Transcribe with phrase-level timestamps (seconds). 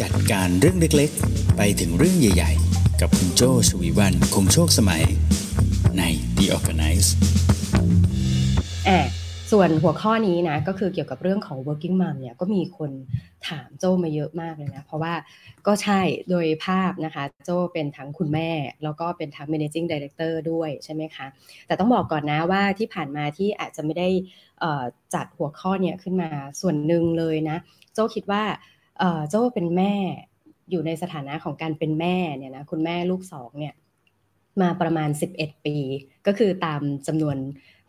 [0.00, 5.04] จัดการเรื่องเล็กๆ ไปถึงเรื่องใหญ่ ๆ กับคุณโจชวีวันคงโชคสมัย
[5.98, 6.02] ใน
[6.36, 7.08] The Organize
[8.88, 8.98] อ่
[9.50, 12.90] ส่วนหัวข้อนี้นะก็คือเกี่ยวกับเรื่องของ working mom เนี่ยก็มีคน
[13.48, 15.14] ถามโจมาเยอะมากเลยนะ เพราะว่า
[15.66, 16.00] ก็ใช่
[16.30, 18.50] โดยภาพนะคะ โจเป็นทั้งคุณแม่
[18.82, 21.26] แล้วก็เป็นทั้ง managing director ด้วยใช่ไหมคะ
[21.66, 24.08] แต่ต้องบอกก่อนนะว่าที่ผ่านมาที่อาจจะไม่ได้
[25.14, 26.30] จัดหัวข้อเนี่ยขึ้นมา
[26.60, 27.58] ส่วนหนึ่งเลยนะ
[27.94, 28.42] โจคิดว่า
[29.30, 29.94] เจ้าเป็นแม่
[30.70, 33.74] อยู่ในสถานะของการเป็นแม่เนี่ยนะคุณแม่ลูกสองเนี่ย
[34.60, 35.76] มาประมาณ 11 ปี
[36.26, 37.36] ก็คือตามจำนวน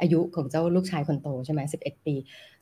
[0.01, 2.15] อายุของเจ้าลูกชายคนโตใช่ไหมสิบเอ็ดปี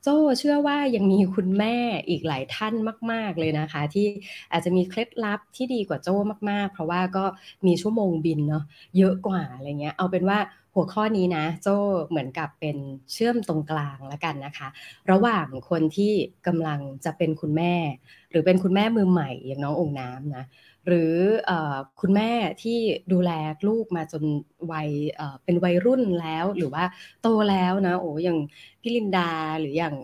[0.04, 0.08] โจ
[0.40, 1.76] เชื่อว่ายังมีคุณแม่
[2.10, 2.73] อีกหลายท่าน
[3.12, 4.08] มาก ๆ เลยนะคะ ที่
[4.52, 6.10] อาจจะมีเคล็ดลับที่ดีกว่าโจ
[6.50, 7.26] มาก ๆ เพราะว่าก็
[7.66, 8.64] มีชั่วโมงบินเนาะ
[8.98, 10.40] เยอะกว่าอะไรเงี้ย เอาเป็นว่า
[10.76, 11.68] หัวข้อนี้นะ โจ
[12.10, 12.77] เหมือนกับเป็น
[13.12, 14.68] เชื่อมตรงกลางแล้วกันนะคะ
[15.12, 16.13] ระหว่างคนที่
[16.48, 17.74] กำลังจะเป็นคุณแม่
[18.32, 20.46] หรือเป็นคุณแม่มือใหม่อย่างน้ององค์น้ำนะ
[20.87, 21.13] หรือ
[21.49, 21.51] อ
[22.01, 22.32] คุณแม่
[22.63, 22.79] ที่
[23.12, 23.32] ดูแล
[23.68, 24.24] ลูกมาจน
[24.71, 24.90] วัย
[25.43, 26.84] เป็นวัยรุ่นแล้วหรือว่า
[27.21, 28.38] โตแล้วนะโอ้อย่าง
[28.82, 29.96] พี่ลินดาหรืออย่าง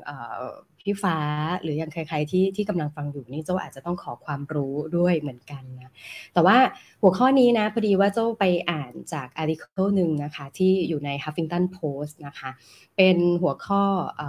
[0.89, 1.19] พี่ฟ้า
[1.61, 5.93] หรืออย่างใครๆที่ที่กำลังฟังอยู่นี่เจ้าอาจจะต้องขอความรู้ด้วยเหมือนกันนะ
[6.33, 6.57] แต่ว่า
[7.01, 12.49] หัวข้อนี้นะพอดีว่าเจ้าไปอ่านจากอาร์ติเคิลหนึ่งนะคะที่อยู่ใน Huffington Post นะคะ
[12.97, 13.83] เป็นหัวข้อ
[14.19, 14.21] อ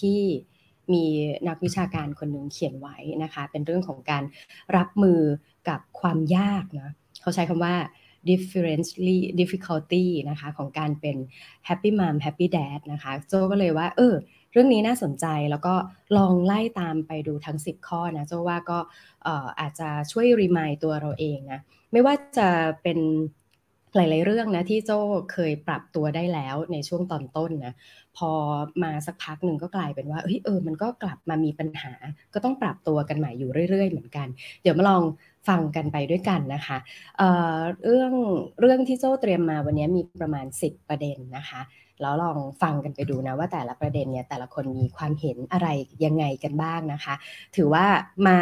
[0.00, 0.20] ที่
[0.92, 1.04] มี
[1.48, 4.24] นักวิชาการคนหนึ่งเขียนไว้นะคะ เป็นเรื่องของการ
[4.76, 5.20] รับมือ
[5.68, 7.74] กับความยากนะเขาใช้คำว่า
[8.30, 11.16] differently difficulty นะคะของการเป็น
[11.68, 14.14] happy mom happy dad นะคะโจก็เลยว่าเออ
[14.52, 15.74] เรื่องนี้น่าสนใจแล้วก็
[16.16, 18.78] ลองไล่ตามไปดูทั้ง 10 ข้อนะโจว่าก็
[19.60, 21.60] อาจจะช่วยรีมายตัวเราเองนะ
[21.92, 22.48] ไม่ว่าจะ
[22.82, 22.98] เป็น
[23.96, 24.98] หลาย ๆ เรื่องนะที่โจ้
[25.32, 27.74] เคยปรับตัวได้แล้วในช่วงตอนต้นนะ
[28.16, 28.30] พอ
[28.82, 31.92] มาสักพักหนึ่งก็กลายเป็นว่าเฮ้ยเออมันก็กลับมามีปัญหา
[32.34, 34.26] ก็ต้องปรับตัวกันใหม่อยู่เรื่อย ๆ เหมือนกัน
[34.62, 35.02] เดี๋ยวมาลอง
[35.48, 36.78] ฟังกันไปด้วยกันนะคะ
[37.18, 38.12] เเรื่อง
[38.60, 41.60] เรื่องที่โจ้เตรียมมาวันนี้มีประมาณ 10 ประเด็นนะคะ
[42.00, 45.68] แล้วลองฟังกันไปดูนะว่าแต่ละประเด็นเนี่ยแต่ละคนมีความเห็นอะไร
[46.04, 47.14] ยังไงกันบ้างนะคะ
[47.56, 47.86] ถือว่า
[48.26, 48.38] มา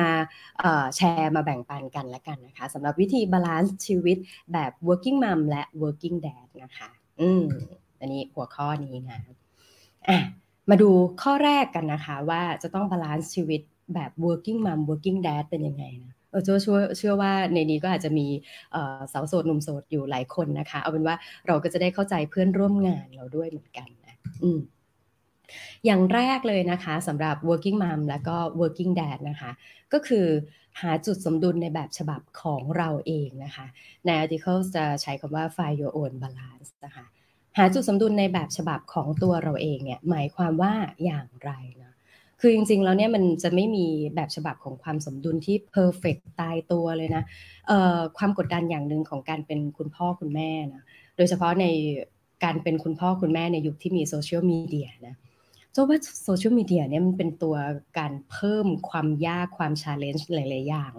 [0.97, 4.16] แชร์มาแบ่งปันกันแล้วกันนะคะสำหรับวิธี balance ชีวิต
[4.53, 7.44] แบบ working mom และ working dad นะคะ อืม
[8.00, 9.20] อันนี้หัวข้อนี้นะ
[10.09, 10.19] อะ
[10.71, 10.91] มาดู
[11.22, 13.60] ข้อแรกกันนะคะ ว่าจะต้อง balance ชีวิต
[13.94, 16.59] แบบ working mom working dad เป็นยังไงนะ เออเชื่อ
[16.99, 18.27] เชื่อว่าในนี้ก็อาจจะมี
[19.12, 24.61] สาวโสดหนุ่มโสดอยู่หลายคนนะคะ เอาเป็นว่าเราก็จะได้เข้าใจเพื่อนร่วมงานเราด้วยเหมือนกันนะอืม
[25.84, 29.50] อย่างแรกเลยนะคะสำหรับ working mom แล้วก็ working dad นะคะ
[29.93, 30.27] ก็คือ
[30.81, 33.66] หาจุดสมดุลในแบบฉบับของเราเองนะคะ
[34.05, 37.05] ใน article จะใช้คำว่า find your own balance นะคะ
[37.59, 40.75] หาจุดสมดุลในแบบฉบับของตัวเราเองเนี่ยหมายความว่า
[41.05, 41.53] อย่างไร
[41.83, 41.94] นะ
[42.41, 47.22] คือจริงๆแล้วเนี่ยมันจะไม่มีแบบฉบับของความสมดุลที่เพอร์เฟกตายตัวเลยนะ
[48.19, 50.83] ความกดดันอย่างหนึ่งของการเป็นคุณพ่อคุณแม่นะ
[51.17, 51.67] โดยเฉพาะใน
[52.45, 55.17] การเป็นคุณพ่อคุณแม่ในยุคที่มีโซเชียลมีเดียนะ
[55.72, 57.56] เจ้าว่าโซเชียลมีเดียเนี่ยมันเป็นตัว
[57.99, 60.93] การเพิ่มความยากความชาเลนจ์หลาย ๆ อย่าง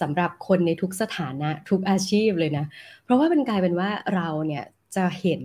[0.00, 2.64] สำหรับคนในทุกสถานะทุกอาชีพเลยนะ
[3.04, 4.64] เพราะว่ามันกลายเป็นว่าเราเนี่ย
[4.96, 5.42] จะเห็น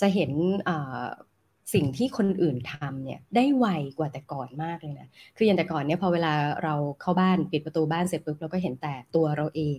[0.00, 0.30] จะเห็น
[1.74, 3.66] สิ่งที่คนอื่นทำเนี่ยได้ไว
[3.98, 6.32] กว่าแต่ก่อนมากเลยนะคืออย่างแต่ก่อนเนี่ยพอเวลา
[6.64, 9.78] เราเข้าบ้านปิดประตูบ้านเสร็จปุ๊บเราก็เห็นแต่ตัวเราเอง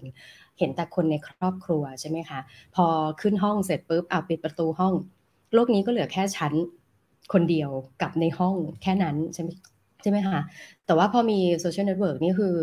[0.59, 2.39] เห็นแต่คนในครอบครัวใช่ไหมคะ
[2.75, 2.85] พอ
[3.21, 4.93] ขึ้นห้องเสร็จปุ๊บเอาปิดประตูห้อง
[5.53, 6.53] โลกนี้ก็เหลือแค่ชั้น
[7.33, 7.69] คนเดียว
[8.01, 9.49] กับในห้องแค่นั้นใช่ไหม
[10.03, 10.39] ใช่ไหมคะ
[10.85, 12.55] แต่ว่าพอมี social network นี่คือ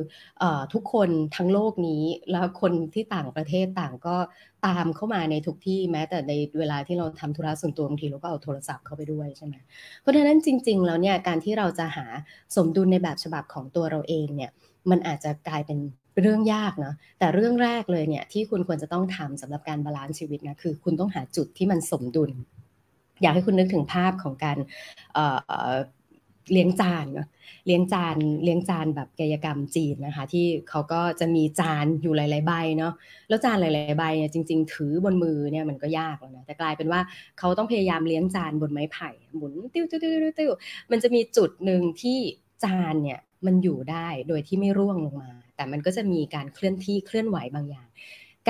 [0.42, 4.16] อทุกคนทั้งโลกนี้แล้วคนที่ต่างประเทศต่างก็
[4.66, 9.54] ตามเข้ามาในทุกที่แม้แต่ในเวลาที่เราทำธุระส่วนตัวบางทีเราก็เอาโทรศัพท์เข้าไปด้วยใช่ไหม
[10.00, 12.06] เพราะฉะนั้นจริง ๆ แล้วเนี่ยการที่เราจะหา
[12.56, 14.50] สมดุลในแบบฉบับของตัวเราเองเนี่ย
[14.91, 15.78] มันอาจจะกลายเป็น
[16.21, 22.31] เรื่องยากนะแต่เรื่องแรกเลยเนี่ยที่คุณควรจะต้องทำสำหรับการ balance ชีวิตนะคือ คุณต้องหาจุดที่มันสมดุล
[23.22, 24.59] อยากให้คุณนึกถึงภาพของการ
[26.52, 27.28] เลี้ยงจานเนาะ
[27.66, 32.92] เลี้ยงจานเลี้ยงจานแบบกายกรรมจีนนะคะ ที่เขาก็จะมีจานอยู่หลาย ๆ ใบเนาะ
[33.28, 37.00] แล้วจานหลาย ๆ ใบเนี่ยจริง ๆ ถือบนมือเนี่ยมันก็ยากแล้วนะแต่กลายเป็นว่า
[37.38, 40.50] เขาต้องพยายามเลี้ยงจานบนไม้ไผ่หมุนติ้วติ้วติ้วติ้ว
[40.91, 42.18] มันจะมีจุดหนึ่งที่
[42.65, 47.88] จานเนี่ยมันอยู่ได้โดยที่ไม่ร่วงลงมา แต่มันก็จะมีการเคลื่อนที่เคลื่อนไหวบางอย่าง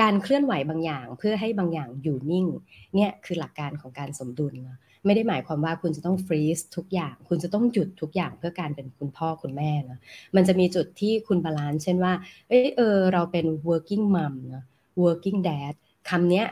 [0.01, 2.47] การเคลื่อนไหวบางอย่างเพื่อให้บางอย่างอยู่นิ่ง
[2.95, 4.77] เนี่ยคือหลักการของการสมดุลเนาะ
[5.07, 9.99] ไม่ได้หมายความว่าคุณจะต้อง freeze ทุกอย่าง คุณจะต้องหยุดทุกอย่างเพื่อการเป็นคุณพ่อคุณแม่นะ
[10.35, 12.13] มันจะมีจุดที่คุณ balance เช่นว่า
[12.49, 14.63] เออเออเราเป็น working mom นะ
[15.03, 15.73] working dad
[16.09, 16.47] คำเนี้ย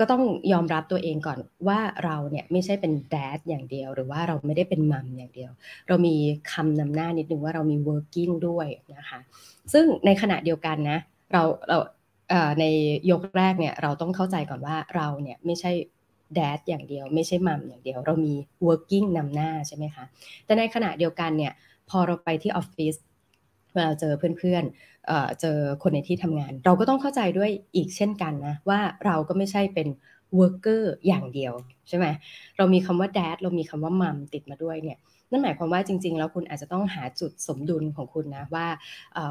[0.00, 1.38] ก็ต้องยอมรับตัวเองก่อน
[1.68, 5.50] ว่าเราเนี่ยไม่ใช่เป็นแดดอย่างเดียว หรือว่าเราไม่ได้เป็นมัมอย่างเดียว
[5.88, 6.14] เรามี
[6.52, 8.66] คำนำหน้านิดนึงว่าเรามี working ด้วย
[8.96, 9.20] นะคะ
[9.72, 10.98] ซึ่งในขณะเดียวกันนะ
[11.32, 11.78] เราเรา
[12.60, 12.64] ใน
[13.10, 15.72] ยกแรกเนี่ยเราต้องเข้าใจก่อนว่าเราเนี่ยไม่ใช่
[16.34, 18.34] แดดอย่างเดียว ไม่ใช่มัมอย่างเดียว เรามี
[18.66, 20.04] working นำหน้าใช่ไหมคะ
[20.44, 21.52] แต่ในขณะเดียวกันเนี่ย
[21.90, 22.94] พอเราไปที่ออฟฟิศ
[23.72, 29.88] เวลาเจอเพื่อนๆเจอคนในที่ทำงาน เราก็ต้องเข้าใจด้วยอีกเช่นกันนะ ว่าเราก็ไม่ใช่เป็น
[30.38, 31.52] worker อย่างเดียว
[31.88, 32.06] ใช่ไหม
[32.56, 34.98] เรามีคำว่า dad เรามีคำว่า mom ติดมาด้วยเนี่ย
[35.30, 38.66] นั่นหมายความว่าจริง ๆ แล้วคุณอาจจะต้องหาจุดสมดุลของคุณนะว่า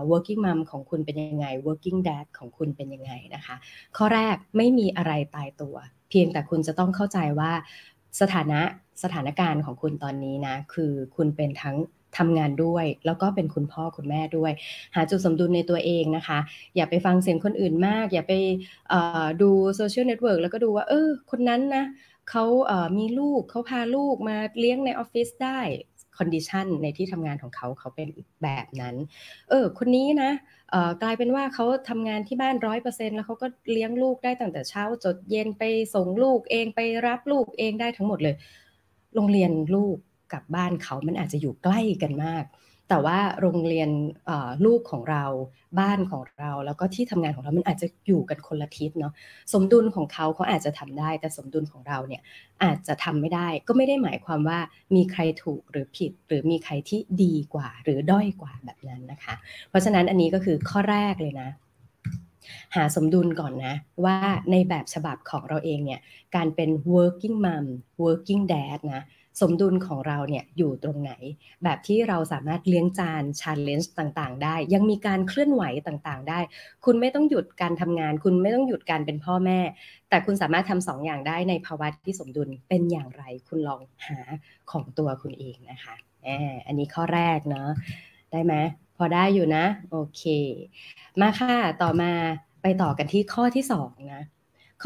[0.09, 3.55] working mom ของคุณเป็นยังไง working dad ของคุณเป็นยังไงนะคะ
[3.97, 5.75] ข้อแรกไม่มีอะไรตายตัว
[6.13, 7.51] พียงแต่คุณจะต้องเข้าใจว่า
[8.21, 8.61] สถานะ
[9.03, 11.77] สถานการณ์ของคุณตอนนี้นะ คือคุณเป็นทั้ง
[12.17, 14.51] ทำงานด้วย แล้วก็เป็นคุณพ่อคุณแม่ด้วย
[14.95, 16.39] หาจุดสมดุลในตัวเองนะคะ
[16.75, 18.33] อย่าไปฟังเสียงคนอื่นมาก อย่าไป
[19.41, 21.85] ดู social network แล้วก็ดูว่าเออคนนั้นนะ
[22.29, 25.59] เขามีลูกเขาพาลูกมาเลี้ยงในออฟฟิศได้
[26.17, 28.09] condition ในที่ทำงานของเขาเขาเป็น
[28.43, 28.95] แบบนั้น
[29.49, 30.31] เออ คนนี้นะ
[31.01, 35.63] กลายเป็นว่าเขาทำงานที่บ้านร้อยเปอร์เซ็นต์แล้วเขาก็เลี้ยงลูกได้ตั้งแต่เช้าจดเย็นไป
[35.95, 38.35] ส่งลูกเองไปรับลูกเองได้ทั้งหมดเลย
[39.15, 39.95] โรงเรียนลูก
[40.33, 42.43] กับบ้านเขามันอาจจะอยู่ใกล้กันมาก
[42.89, 43.89] แต่ว่าโรงเรียน
[44.65, 45.25] ลูกของเรา
[45.79, 49.13] บ้านของเรา แล้วก็ที่ทำงานของเรา มันอาจจะอยู่กันคนละทิศเนาะ
[49.53, 52.21] สมดุลของเขาเขาอาจจะทำได้ แต่สมดุลของเราเนี่ย
[52.63, 54.59] อาจจะทำไม่ได้ ก็ไม่ได้หมายความว่า
[54.95, 59.33] มีใครถูกหรือผิด หรือมีใครที่ดีกว่า หรือด้อยกว่าแบบนั้นนะคะ
[59.69, 61.49] เพราะฉะนั้นอันนี้ก็คือข้อแรกเลยนะ
[62.75, 63.73] หาสมดุลก่อนนะ
[64.05, 64.17] ว่า
[64.51, 65.99] ในแบบฉบับของเราเองเนี่ย
[66.35, 67.65] การเป็น working mom
[68.03, 69.03] working dad นะ
[69.41, 71.11] สมดุลของเราเนี่ยอยู่ตรงไหน
[71.63, 76.39] แบบที่เราสามารถเลี้ยงจานชาเลนจ์ต่างๆ ได้ ยังมีการเคลื่อนไหวต่างๆ ได้
[76.85, 79.59] คุณไม่ต้องหยุดการทำงาน คุณไม่ต้องหยุดการเป็นพ่อแม่
[80.09, 84.19] แต่คุณสามารถทำสองอย่างได้ในภาวะที่สมดุลเป็นอย่างไร คุณลองหา
[84.71, 85.95] ของตัวคุณเองนะคะ
[86.27, 86.29] อ
[86.67, 87.69] อันนี้ข้อแรกเนาะ
[88.31, 88.53] ได้ไหม
[88.97, 90.23] พอได้อยู่นะ โอเค
[91.21, 92.11] มาค่ะ ต่อมา
[92.61, 94.21] ไปต่อกันที่ข้อที่สองนะ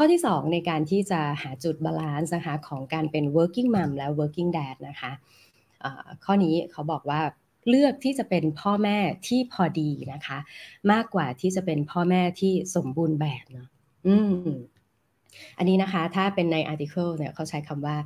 [0.00, 5.12] ข้อที่ 2 ในการที่จะหาจุด balance นะคะของการเป็น working mom และ working dad นะคะ
[6.24, 7.20] ข้อนี้เขาบอกว่า
[7.68, 10.38] เลือกที่จะเป็นพ่อแม่ที่พอดีนะคะ
[10.92, 13.68] มากกว่าที่จะเป็นพ่อแม่ที่สมบูรณ์แบบเนาะ
[14.06, 14.16] อื
[14.48, 14.50] ม
[15.58, 17.96] อันนี้นะคะถ้าเป็นใน article เนี่ยเขาใช้คำว่า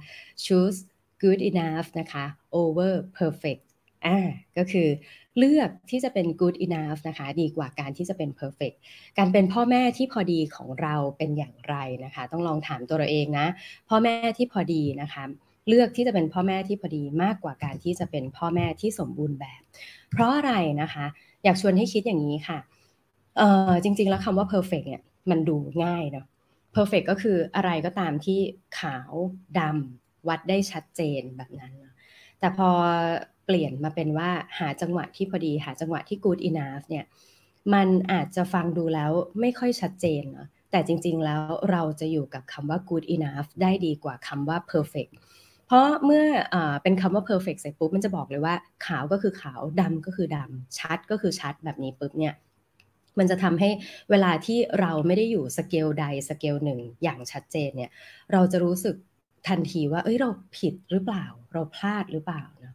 [0.44, 0.78] choose
[1.22, 2.24] good enough นะคะ
[2.60, 3.62] over perfect
[4.06, 4.18] อ่า
[4.56, 4.88] ก็คือ
[5.38, 8.76] เลือกที่จะเป็น good enough นะคะ ดีกว่าการที่จะเป็น perfect
[9.18, 11.74] การเป็นพ่อแม่ที่พอดีของเราเป็นอย่างไร
[12.04, 13.46] นะคะ ต้องลองถามตัวเราเองนะ
[13.88, 15.24] พ่อแม่ที่พอดีนะคะ
[15.68, 19.62] เลือกที่จะเป็นพ่อแม่ที่พอดีมากกว่าการที่จะเป็นพ่อแม่ที่สมบูรณ์แบบ
[20.10, 20.52] เพราะอะไร
[20.82, 21.06] นะคะ
[21.44, 22.58] อยากชวนให้คิดอย่างนี้ค่ะ
[23.38, 26.26] เออจริง ๆ แล้วคำว่า perfect เนี่ยมันดูง่ายเนาะ
[26.74, 28.38] perfect ก็คืออะไรก็ตามที่
[28.78, 29.12] ขาว
[29.58, 31.72] ดำวัดได้ชัดเจนแบบนั้น
[32.40, 32.68] แต่พอ
[33.54, 37.04] ลี่ยนมาเป็นว่าหาจังหวะที่พอดี หาจังหวะที่ good enough เนี่ย
[37.74, 39.10] มันอาจจะฟังดูแล้ว
[39.40, 45.12] ไม่ค่อยชัดเจนเนาะแต่จริงๆแล้วเราจะอยู่กับคำว่า good enough ได้ดีกว่าคำว่า perfect
[45.66, 48.54] เพราะเมื่ออเป็นคำว่า perfect เสร็จปุ๊บมันจะบอกเลยว่า
[48.86, 52.34] ขาวก็คือขาวดำก็คือดำชัดก็คือชัดแบบนี้ปุ๊บเนี่ย
[53.18, 53.70] มันจะทำให้
[54.10, 57.90] เวลาที่เราไม่ได้อยู่สเกลใดสเกลหนึ่งอย่างชัดเจนเนี่ย
[58.32, 58.96] เราจะรู้สึก
[59.48, 62.74] ทันทีว่า เอ้ยเราผิดหรือเปล่า เราพลาดหรือเปล่านะ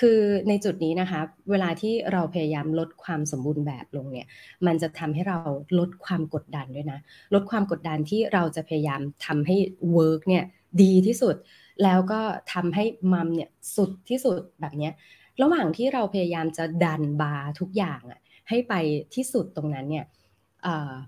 [0.00, 0.18] คือ
[0.48, 4.26] ในจุดนี้นะคะ เวลาที่เราพยายามลดความสมบูรณ์แบบลงเนี่ย
[4.66, 5.38] มันจะทำให้เรา
[5.78, 6.98] ลดความกดดันด้วยนะ
[7.34, 9.56] ลดความกดดันที่เราจะพยายามทำให้
[9.92, 10.44] work เนี่ย
[10.82, 11.36] ดีที่สุด
[11.82, 12.20] แล้วก็
[12.52, 14.90] ทำให้ mom เนี่ยสุดที่สุดแบบนี้
[15.42, 18.74] ระหว่างที่เราพยายามจะดันบาร์ทุกอย่างอะให้ไป
[19.14, 20.04] ที่สุดตรงนั้นเนี่ย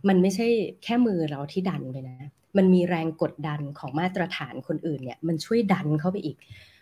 [0.09, 0.47] มันไม่ใช่
[0.85, 2.19] แค่มือเราที่ดันไปนะ
[2.57, 6.37] มันมีแรงกดดันของมาตรฐานคนอื่นเนี่ย มันช่วยดันเข้าไปอีก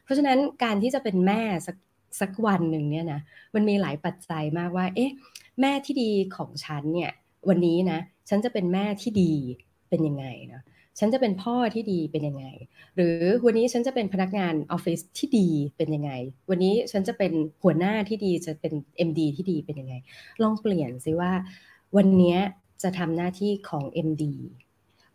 [0.04, 1.76] เพราะฉะนั้นการที่จะเป็นแม่สัก
[2.20, 3.20] สักวันหนึ่งเนี่ยนะ
[3.54, 5.10] มันมีหลายปัจจัยมากว่า เอ๊ะ
[5.60, 7.12] แม่ที่ดีของฉันเนี่ย
[7.48, 9.32] วันนี้นะ ฉันจะเป็นแม่ที่ดี
[9.88, 10.62] เป็นยังไงนะ
[10.98, 12.46] ฉันจะเป็นพ่อที่ดีเป็นยังไง
[12.96, 16.12] หรือวันนี้ฉันจะเป็นพนักงานออฟฟิศที่ดีเป็นยังไง
[16.50, 18.72] วันนี้ฉันจะเป็นหัวหน้าที่ดีจะเป็น
[19.08, 19.94] MD ที่ดีเป็นยังไง
[20.42, 21.32] ลองเปลี่ยนซิว่า
[21.96, 22.38] วันนี้
[22.82, 24.24] จะทำหน้าที่ของ MD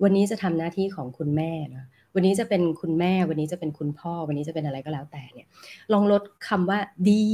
[0.03, 1.85] วันนี้จะทำหน้าที่ของคุณแม่นะ
[2.15, 5.47] วันนี้จะเป็นคุณแม่ วันนี้จะเป็นคุณพ่อ วันนี้จะเป็นอะไรก็แล้วแต่เนี่ย
[5.93, 7.25] ลองลดคำว่าดี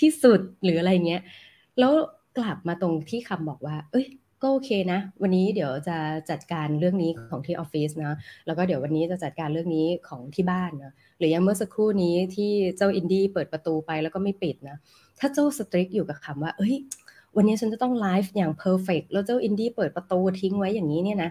[0.00, 1.22] ที่สุดหรืออะไรเงี้ย
[1.78, 1.92] แล้ว
[2.38, 4.06] กลับมาตรงที่คำบอกว่า เอ้ย
[4.42, 5.96] ก็โอเคนะ วันนี้เดี๋ยวจะ
[6.30, 14.76] จัดการเรื่องนี้ของที่ออฟฟิศนะ แล้วก็เดี๋ยววันนี้จะจัดการเรื่องนี้ของที่บ้านนะ หรือยังเมื่อสักครู่นี้ที่เจ้าอินดี้เปิดประตูไปแล้วก็ไม่ปิดนะ
[15.18, 16.74] ถ้าโจ strict อยู่กับคำว่า เอ้ย
[17.36, 21.30] วันนี้ฉันจะต้องไลฟ์อย่าง perfect แล้วเจ้าอินดี้เปิดประตูทิ้งไว้อย่างนี้เนี่ยนะ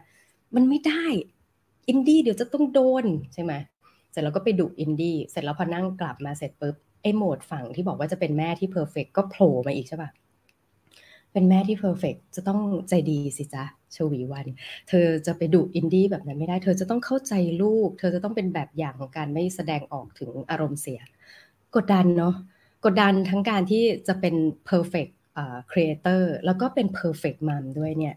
[0.55, 1.05] มันไม่ได้
[1.87, 3.53] อินดี้เดี๋ยวจะต้องโดนใช่ไหม
[4.11, 10.09] เสร็จแล้วก็ไปดุอินดี้เสร็จแล้วพอนั่งกลับมาเสร็จปุ๊บไอ้โหมดฝั่งที่บอกว่าจะเป็นแม่ที่ perfect ก็โผล่มาอีกใช่ปะ
[11.31, 12.59] เป็นแม่ที่ perfect จะต้อง
[12.89, 13.63] ใจดีสิจ๊ะ
[13.95, 14.47] ชวีวัน
[14.89, 21.01] เธอจะไปดุอินดี้แบบนั้นไม่ได้ เธอจะต้องเข้าใจลูก เธอจะต้องเป็นแบบอย่างของการไม่แสดงออกถึงอารมณ์เสีย
[21.75, 22.35] กดดันเนาะ
[22.85, 24.35] กดดันทั้งการที่จะเป็น
[24.69, 25.11] perfect
[25.71, 28.15] creator แล้วก็เป็น perfect mom ด้วยเนี่ย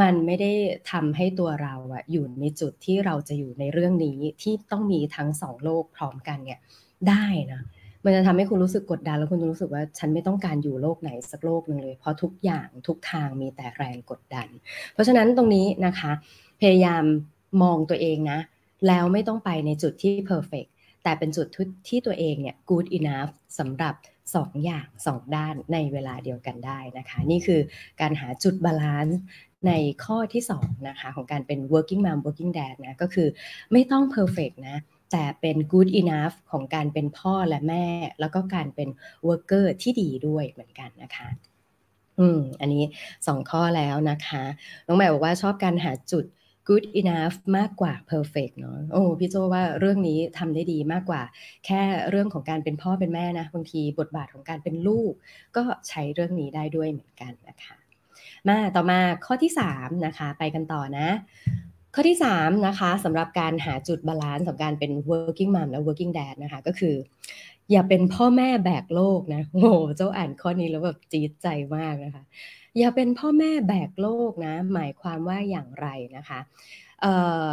[0.00, 0.52] มันไม่ได้
[0.90, 6.60] ทำให้ตัวเราอะอยู่ในจุดที่เราจะอยู่ในเรื่องนี้ที่ต้องมีทั้งสองโลกพร้อมกันเนี่ย
[7.08, 7.62] ได้นะ
[8.04, 14.48] มันจะทำให้คุณรู้สึกกดดันแล้วคุณจะรู้สึกว่าฉันไม่ต้องการอยู่โลกไหนสักโลกหนึ่งเลย เพราะทุกอย่างทุกทางมีแต่แรงกดดัน
[14.92, 16.12] เพราะฉะนั้นตรงนี้นะคะ
[16.60, 17.04] พยายาม
[17.62, 18.40] มองตัวเองนะ
[18.88, 20.66] แล้วไม่ต้องไปในจุดที่ perfect
[21.02, 21.46] แต่เป็นจุด
[21.88, 23.94] ที่ตัวเองเนี่ย good enough สำหรับ
[24.34, 27.60] สองอย่างสองด้านในเวลาเดียวกันได้นะคะ นี่คือ
[28.00, 29.18] การหาจุด balance
[29.66, 29.72] ใน
[30.04, 33.28] ข้อที่2นะคะของการเป็น working mom working dad นะก็คือ
[33.72, 34.76] ไม่ต้อง perfect นะ
[35.12, 37.86] แต่เป็น good enough ของการเป็นพ่อและแม่
[38.20, 38.88] แล้วก็การเป็น
[39.28, 41.28] worker ที่ดีด้วยเหมือนกันนะคะ
[42.20, 42.84] อืมอันนี้
[43.26, 44.42] สองข้อแล้วนะคะ
[44.86, 46.24] น้องใหม่บอกว่าชอบการหาจุด
[46.68, 51.22] good enough มากกว่า perfect เนาะโอ้พี่โจว่าเรื่องนี้ทำได้ดีมากกว่า
[51.66, 55.12] แค่เรื่องของการเป็นพ่อเป็นแม่นะ บางทีบทบาทของการเป็นลูก
[55.56, 57.81] ก็ใช้เรื่องนี้ได้ด้วยเหมือนกันนะคะ
[58.48, 61.08] มาต่อมาข้อที่3นะคะไปกันต่อนะ
[61.94, 66.94] ข้อที่3นะคะสำหรับการหาจุด balance ของการเป็น working mom และ working dad นะคะก็คือ
[67.70, 72.22] อย่าเป็นพ่อแม่แบกโลกนะโอ้เจ้าอ่านข้อนี้แล้วแบบจี๊ดใจมากนะคะ
[72.78, 76.40] อย่าเป็นพ่อแม่แบกโลกนะ หมายความว่าอย่างไรนะคะ
[77.02, 77.14] เอ่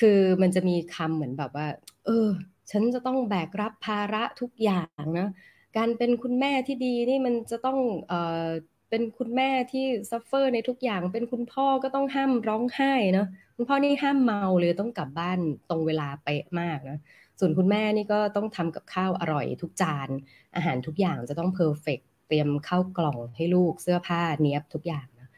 [0.00, 1.66] คือมันจะมีคำเหมือนแบบว่า
[2.06, 2.28] เออ
[2.70, 5.28] ฉันจะต้องแบกรับภาระทุกอย่างนะ
[5.76, 8.46] การเป็นคุณแม่ที่ดีนี่มันจะต้องเอ่อ
[8.90, 15.38] เป็นคุณแม่ที่ suffer ในทุกอย่าง เป็นคุณพ่อก็ต้องห้ามร้องไห้เนาะคุณพ่อนี่ห้ามเมาเลยต้องกลับบ้าน
[15.70, 16.98] ตรงเวลาเป๊ะมากนะ
[17.40, 20.08] ส่วนคุณแม่นี่ก็ต้องทำกับข้าวอร่อยทุกจาน
[20.56, 25.28] อาหารทุกอย่างจะต้อง perfect เตรียมข้าวกล่องให้ลูกเสื้อผ้าเนี้ยบทุกอย่างนะ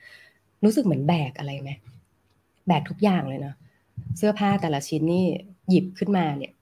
[0.65, 1.71] รู้สึกเหมือนแบกอะไรไหม
[2.69, 3.57] แบกทุกอย่างเลยเนาะ
[4.19, 5.27] เสื้อผ้าแต่ละชิ้นนี่
[5.69, 6.53] หยิบขึ้นมาเนี่ย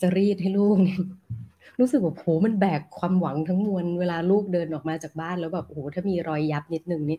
[0.00, 1.00] จะรีดให้ลูกเนี่ย
[1.80, 7.18] รู้สึกว่าโหมันแบกความหวังทั้งมวลเวลาลูกเดินออกมาจากบ้านแล้วแบบโอ้โหถ้ามีรอยยับนิดนึงนี่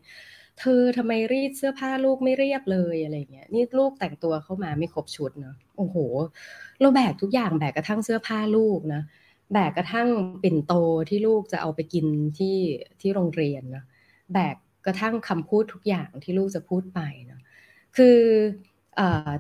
[0.60, 5.98] เธอทำไมรีดเสื้อผ้าลูกไม่เรียบเลยอะไรเงี้ยนี่ลูกแต่งตัวเข้ามาไม่ครบชุดเนาะโอ้โห
[6.82, 9.02] เราแบกทุกอย่างแบกกระทั่งเสื้อผ้าลูกนะ
[9.54, 10.08] แบกกระทั่ง
[10.44, 10.74] ปิ่นโต
[11.10, 12.06] ที่ลูกจะเอาไปกิน
[12.38, 12.58] ที่
[13.02, 13.84] ที่โรงเรียนนะ
[14.34, 17.00] แบกกระทั่งคำพูดทุกอย่างที่ลูกจะพูดไป
[17.32, 17.40] นะ
[17.98, 18.20] คือ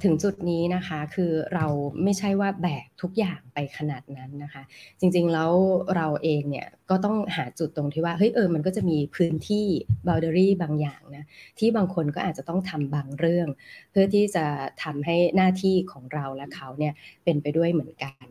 [0.04, 1.66] ถึงจุดนี้นะคะคือเรา
[2.04, 4.64] ไม่ใช่ว่าแบกทุกอย่างไปขนาดนั้นนะคะ
[5.00, 5.52] จริงๆแล้ว
[5.96, 9.66] เราเองเนี่ยก็ต้องหาจุดตรงที่ว่าเฮ้ยเออมันก็จะมีพื้นที่
[10.08, 11.26] boundary บางอย่างนะ
[11.60, 13.48] ที่บางคนก็อาจจะต้องทำบางเรื่อง
[13.92, 14.46] เพื่อที่จะ
[14.84, 18.26] ทำให้หน้าที่ของเราและเขาเนี่ยเป็นไปด้วยเหมือนกัน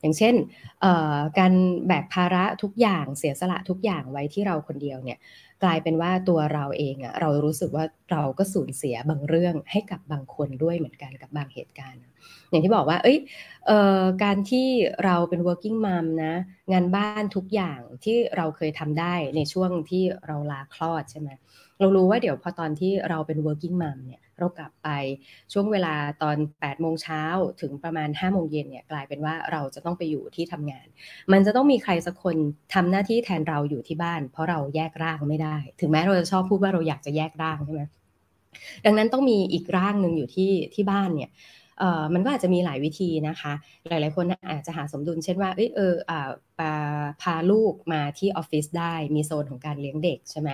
[0.00, 0.34] อย่างเช่น
[1.38, 1.52] การ
[1.86, 5.18] แบกภาระทุกอย่างเสียสละทุกอย่างไว้ที่เราคนเดียวเนี่ย
[5.62, 12.00] กลายเป็นว่าตัวเราเองอะเรารู้สึกว่าเราก็สูญเสียบางเรื่องให้กับบางคนด้วยเหมือนกันกับบางเหตุการณ์
[12.50, 13.18] อย่างที่บอกว่า เอ้ย
[13.70, 14.68] ออการที่
[15.04, 16.34] เราเป็น working mom นะ
[16.72, 21.30] งานบ้านทุกอย่างที่เราเคยทำได้ในช่วงที่เราลาคลอดใช่ไหม
[21.80, 24.88] เรารู้ว่าเดี๋ยวพอตอนที่เราเป็น working mom เนี่ยเรากลับไป
[25.52, 27.22] ช่วงเวลาตอน8โมงเช้า
[27.60, 30.86] ถึงประมาณ5โมงเย็นเนี่ยกลายเป็นว่าเราจะต้องไปอยู่ที่ทำงาน
[31.32, 32.36] มันจะต้องมีใครสักคน
[32.74, 37.82] ทำหน้าที่แทนเราอยู่ที่บ้าน เพราะเราแยกร่างไม่ได้ ถึงแม้เราจะชอบพูดว่าเราอยากจะแยกร่างใช่ไหม
[38.84, 41.30] ดังนั้นต้องมีอีกร่างหนึ่งอยู่ที่ที่บ้านเนี่ย
[41.78, 43.52] เอ่อมันก็อาจจะมีหลายวิธีนะคะ
[43.88, 45.60] หลาย ๆ คนอาจจะหาสมดุลเช่นว่า เอ
[45.92, 46.30] อเออ
[47.22, 50.48] พาลูกมาที่ออฟฟิศได้มีโซนของการเลี้ยงเด็กใช่ไหม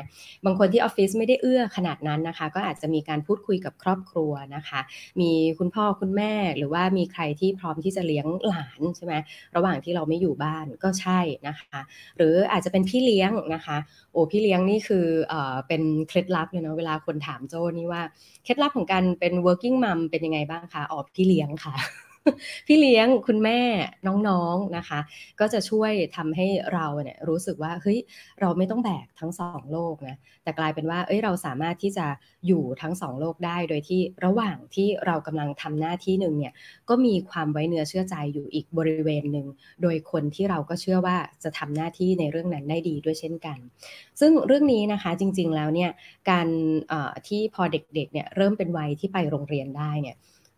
[0.45, 4.81] บางคนที่ออฟฟิศไม่ได้เอื้อขนาดนั้นนะคะ ก็อาจจะมีการพูดคุยกับครอบครัวนะคะ
[5.21, 9.15] มีคุณพ่อคุณแม่หรือว่ามีใครที่พร้อมที่จะเลี้ยงหลานใช่ไหม
[9.57, 11.81] ระหว่างที่เราไม่อยู่บ้านก็ใช่นะคะ
[12.17, 13.77] หรืออาจจะเป็นพี่เลี้ยงนะคะ
[14.13, 18.03] โอ้พี่เลี้ยงนี่คือเออเป็นเคล็ดลับเลยเนาะเวลาคนถามโจ้นี่ว่า
[18.45, 21.75] เคล็ดลับของการเป็น working mom เป็นยังไงบ้างคะอ๋อพี่เลี้ยงค่ะ
[22.67, 23.61] พี่เลี้ยงคุณแม่
[24.29, 25.01] น้องๆนะคะ
[25.41, 27.99] ก็จะช่วยทำให้เราเนี่ยรู้สึกว่าเฮ้ย
[28.41, 32.07] เราไม่ต้องแบกทั้งสองโลกนะแต่กลายเป็นว่าเอ้ยเราสามารถที่จะ
[32.47, 36.53] อยู่ทั้งสองโลกได้โดยที่ระหว่างที่เรากำลังทำหน้าที่หนึ่งเนี่ย
[36.89, 39.47] ก็มีความไว้เนื้อเชื่อใจอยู่อีกบริเวณหนึ่ง
[39.83, 43.59] โดยคนที่เราก็เชื่อว่าจะทำหน้าที่ในเรื่องนั้นได้ดีด้วยเช่นกัน
[44.21, 45.91] ซึ่งเรื่องนี้นะคะจริงๆแล้วเนี่ย
[46.31, 46.47] การ
[47.29, 50.17] ที่พอเด็กๆเนี่ยเริ่มเป็นวัยที่ไปโรงเรียนได้เนี่ย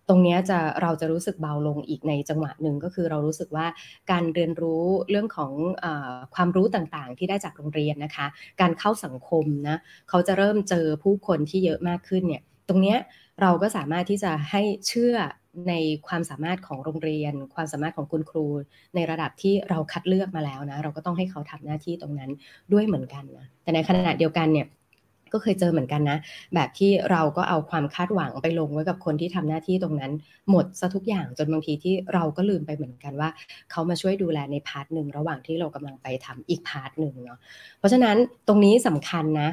[0.09, 3.67] ตรงนี้จะเราจะรู้สึกเบาลงอีกในจังหวะหนึ่งก็คือเรารู้สึกว่า
[4.11, 5.53] การเรียนรู้เรื่องของ
[5.85, 5.87] อ
[6.35, 8.27] ความรู้ต่างๆ ที่ได้จากโรงเรียนนะคะ
[8.61, 9.77] การเข้าสังคมนะ
[10.09, 12.97] เขาจะเริ่มเจอผู้คนที่เยอะมากขึ้นเนี่ยตรงนี้
[13.43, 15.15] เราก็สามารถที่จะให้เชื่อ
[15.69, 15.75] ใน
[16.07, 18.47] ความสามารถของโรงเรียน ความสามารถของคุณครู
[18.95, 22.31] ในระดับที่เราคัดเลือกมาแล้วนะ เราก็ต้องให้เขาทำหน้าที่ตรงนั้น
[22.73, 24.67] ด้วยเหมือนกันนะแต่ในขณะเดียวกันเนี่ย
[25.32, 26.18] ก็เคยเจอเหมือนกันนะ
[26.54, 30.12] แบบที่เราก็เอาความคาดหวังไปลงไว้กับคนที่ทำหน้าที่ตรงนั้น
[30.50, 33.30] หมดซะทุกอย่างจนบางทีที่เราก็ลืมไปเหมือนกันว่า
[33.70, 37.38] เขามาช่วยดูแลใน part หนึ่งระหว่างที่เรากำลังไปทำอีก part หนึ่งเนาะ
[37.78, 38.16] เพราะฉะนั้น
[38.49, 39.49] ตรงนี้สำคัญนะ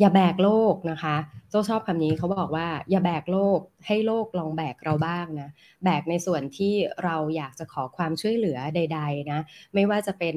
[0.00, 1.16] อย่าแบกโลกนะคะ
[1.50, 5.48] โจชอบคำนี้เขาบอกว่า อย่าแบกโลกให้โลกลองแบกเราบ้างนะ
[5.84, 9.40] แบกในส่วนที่เราอยากจะขอความช่วยเหลือใด ๆนะ
[9.74, 10.34] ไม่ว่าจะเป็น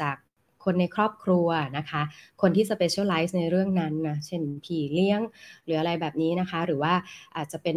[0.00, 0.16] จาก
[0.64, 2.02] คนในครอบครัวนะคะ
[2.42, 5.20] คนที่ specialize ในเรื่องนั้นนะ เช่นพี่เลี้ยง
[5.64, 6.94] หรืออะไรแบบนี้นะคะ หรือว่า
[7.36, 7.76] อาจจะเป็น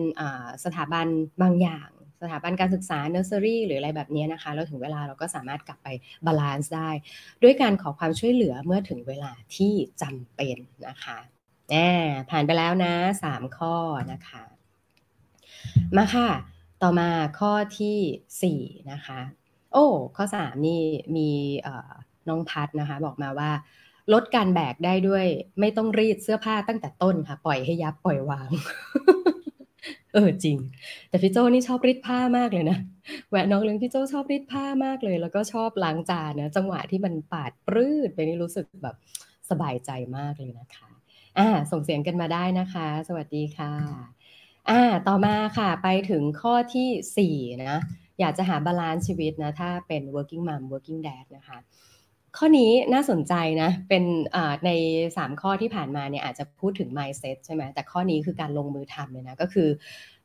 [0.63, 1.07] สถาบัน
[1.41, 1.89] บางอย่าง
[2.21, 5.87] สถาบันการศึกษาเนอร์เซอรี่หรืออะไรแบบนี้นะคะ แล้วถึงเวลาเราก็สามารถกลับไป
[6.25, 6.89] balance ได้
[7.43, 11.17] ด้วยการขอความช่วยเหลือเมื่อถึงเวลาที่จำเป็นนะคะ
[11.69, 11.75] แหม
[12.29, 13.75] ผ่านไปแล้วนะสามข้อ
[14.11, 14.43] นะคะ
[15.95, 16.29] มาค่ะ
[16.83, 17.97] ต่อมาข้อที่
[18.43, 19.19] สี่นะคะ
[19.73, 20.81] โอ้ ข้อสามนี่
[21.15, 21.29] มี
[22.29, 23.51] น้องพัดนะคะ บอกมาว่า
[24.13, 25.25] ลดการแบกได้ด้วย
[25.59, 28.49] ไม่ต้องรีดเสื้อผ้าตั้งแต่ต้นค่ะ ปล่อยให้ยับปล่อยวาง
[30.13, 30.57] เออจริง
[31.09, 32.77] แต่พี่โจนี่ชอบรีดผ้ามากเลยนะ
[33.29, 38.95] แหวนน้องเลี้ยงพี่โจชอบรีดผ้ามากเลย แล้วก็ชอบล้างจานนะจังหวะที่มันปาดปลื้ดไปนี่รู้สึกแบบ
[39.49, 40.89] สบายใจมากเลยนะคะ
[41.37, 43.71] อ่าส่งเสียงกันมาได้นะคะ สวัสดีค่ะ
[44.69, 47.75] อ่าต่อมาค่ะไปถึงข้อที่สี่นะ
[48.19, 51.57] อยากจะหา balance ชีวิตนะ ถ้าเป็น working mom working dad นะคะ
[52.37, 54.03] ข้อนี้น่าสนใจนะ เป็น
[54.65, 54.71] ใน
[55.05, 59.69] 3 ข้อที่ผ่านมาเนี่ยอาจจะพูดถึง mindset ใช่ไหมแต่ข้อนี้คือการลงมือทำเลยนะ ก็คือ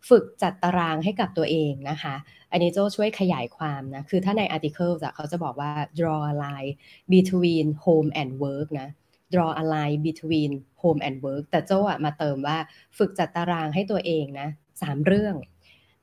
[0.09, 2.15] ฝึกจัดตารางให้กับตัวเองนะคะ
[2.53, 6.73] อันนี้โจช่วยขยายความนะ คือถ้าใน article เขาจะบอกว่า draw a line
[7.15, 8.89] between home and work นะ
[9.33, 10.51] draw a line between
[10.83, 12.59] home and work แต่โจ้จะมาเติมว่า
[12.99, 14.49] ฝึกจัดตารางให้ตัวเองนะ
[14.83, 15.35] สามเรื่อง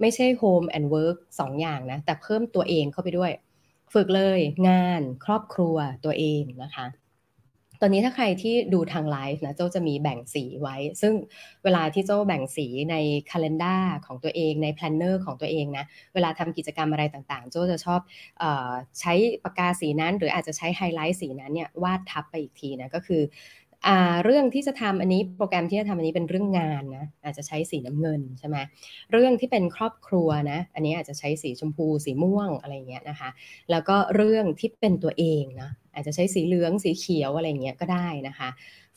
[0.01, 3.32] ไม่ใช่ home and work สองอย่างนะ แต่เพิ่มตัวเองเข้าไปด้วย
[3.93, 6.88] ฝึกเลยงานครอบครัวตัวเองนะคะ
[7.81, 11.13] ตอนนี้ถ้าใครที่ดูทางไลฟ์นะโจ้จะมีแบ่งสีไว้ ซึ่ง
[11.63, 12.95] เวลาที่โจ้แบ่งสีใน
[13.32, 17.99] calendar ของตัวเองใน planner ของตัวเองนะ เวลาทำกิจกรรมอะไรต่างๆโจ้จะชอบ
[18.41, 23.21] ออใช้ปากกาสีนั้น หรืออาจจะใช้ไฮไลท์สีนั้นเนี่ยวาดทับไปอีกทีนะก็คือ
[24.24, 28.58] เรื่องที่จะทำอันนี้โปรแกรมที่จะทำอันนี้เป็นเรื่องงานนะอาจจะใช้สีน้ำเงินใช่ไหม
[29.12, 33.30] เรื่องที่เป็นครอบครัวนะอันนี้อาจจะใช้สีชมพูสีม่วงอะไรเงี้ยนะคะ
[33.72, 38.50] แล้วก็เรื่องที่เป็นตัวเองนะอาจจะใช้สีเหลืองสีเขียวอะไรเงี้ยก็ได้นะคะ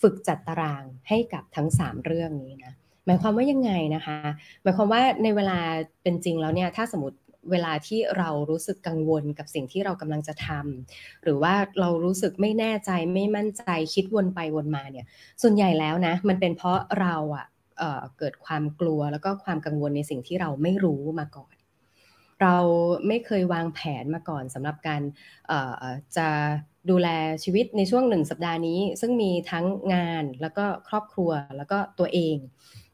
[0.02, 2.72] ฝึกจัดตารางให้กับทั้ง 3 เรื่องนี้นะ
[3.06, 4.18] หมายความว่ายังไงนะคะ
[4.62, 5.58] หมายความว่าในเวลา
[6.02, 7.16] เป็นจริงแล้วเนี่ยถ้าสมมติ
[7.50, 15.06] เวลาที่เรารู้สึกกังวลกับสิ่งที่เรากำลังจะทำหรือว่าเรารู้สึกไม่แน่ใจไม่มั่นใจคิดวนไปวนมาเนี่ย
[15.42, 17.46] ส่วนใหญ่แล้วนะ มันเป็นเพราะเราอะ
[17.78, 21.54] เเกิดความกลัวแล้วก็ความกังวลในสิ่งที่เราไม่รู้มาก่อน
[22.42, 22.56] เรา
[23.08, 25.02] ไม่เคยวางแผนมาก่อนสำหรับการ
[26.16, 26.28] จะ
[26.90, 27.08] ดูแล
[27.44, 32.36] ชีวิตในช่วงหนึ่งสัปดาห์นี้ ซึ่งมีทั้งงานแล้วก็ครอบครัวแล้วก็ตัวเอง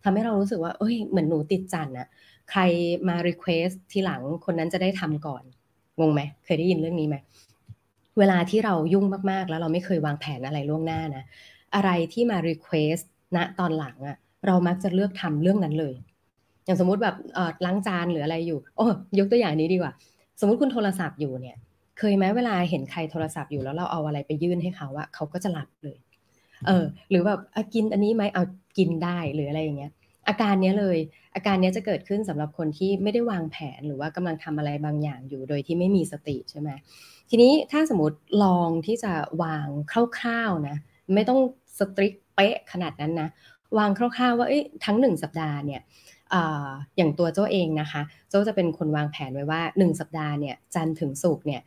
[0.05, 2.09] ทำให้เรารู้สึกว่า เอ้ย เหมือนหนูติดจันอะ
[2.51, 2.61] ใคร
[3.09, 5.43] มา request ทีหลังคนนั้นจะได้ทำก่อน
[6.01, 7.17] งงไหมเคยได้ยินเรื่องนี้ไหม
[8.19, 11.25] เวลาที่เรายุ่งมากๆ แล้วเราไม่เคยวางแผนอะไรล่วงหน้านะ
[11.75, 13.05] อะไรที่มา request
[13.37, 15.95] ณตอนหลังอะเรามักจะเลือกทำเรื่องนั้นเลย
[16.65, 17.17] อย่างสมมติแบบ
[17.65, 18.87] ล้างจานหรืออะไรอยู่โอ้
[19.19, 19.93] ยกตัวอย่างนี้ดีกว่า
[20.41, 21.57] สมมติคุณโทรศัพท์อยู่เนี่ย
[21.99, 25.99] เคยไหมเวลาเห็นใครโทรศัพท์อยู่แล้วเราเอาอะไรไปยื่นให้เขาว่าเขาก็จะหลับเลย
[26.67, 27.41] เออ หรือแบบ
[27.75, 28.45] กินอันนี้ไหมเอา
[28.79, 29.93] กินได้หรืออะไรอย่างเงี้ย
[30.29, 30.99] อาการนี้เลย
[31.35, 36.71] อาการนี้จะเกิดขึ้นสำหรับคนที่ไม่ได้วางแผนหรือว่ากำลังทำอะไรบางอย่างอยู่โดยที่ไม่มีสติใช่ไหม
[37.31, 39.13] ทีนี้ถ้าสมมติลองที่จะ
[39.43, 39.67] วาง
[40.19, 40.77] คร่าวๆนะ
[41.15, 41.41] ไม่ต้อง
[41.79, 43.29] strict เป๊ะขนาดนั้นนะ
[43.79, 44.49] วางคร่าวๆว่า
[44.85, 45.81] ทั้งหนึ่งสัปดาห์เนี่ย
[46.97, 51.63] อย่างตัวโจ้เองนะคะโจ้จะเป็นคนวางแผนไว้ว่า 1 สัปดาห์เนี่ยจันทร์ถึงศุกร์เนี่ย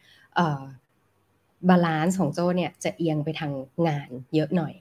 [1.70, 3.54] balance ของโจ้เนี่ยจะเอียงไปทาง
[3.88, 4.74] งานเยอะหน่อย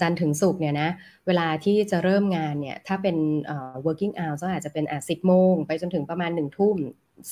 [0.00, 0.90] จันถึงสุกเนี่ยนะ
[1.26, 3.16] เวลาที่จะเริ่มงานเนี่ยถ้าเป็น
[3.86, 6.76] working hour ก็อาจจะเป็นอะสิบโมงไปจนถึงประมาณหนึ่งทุ่ม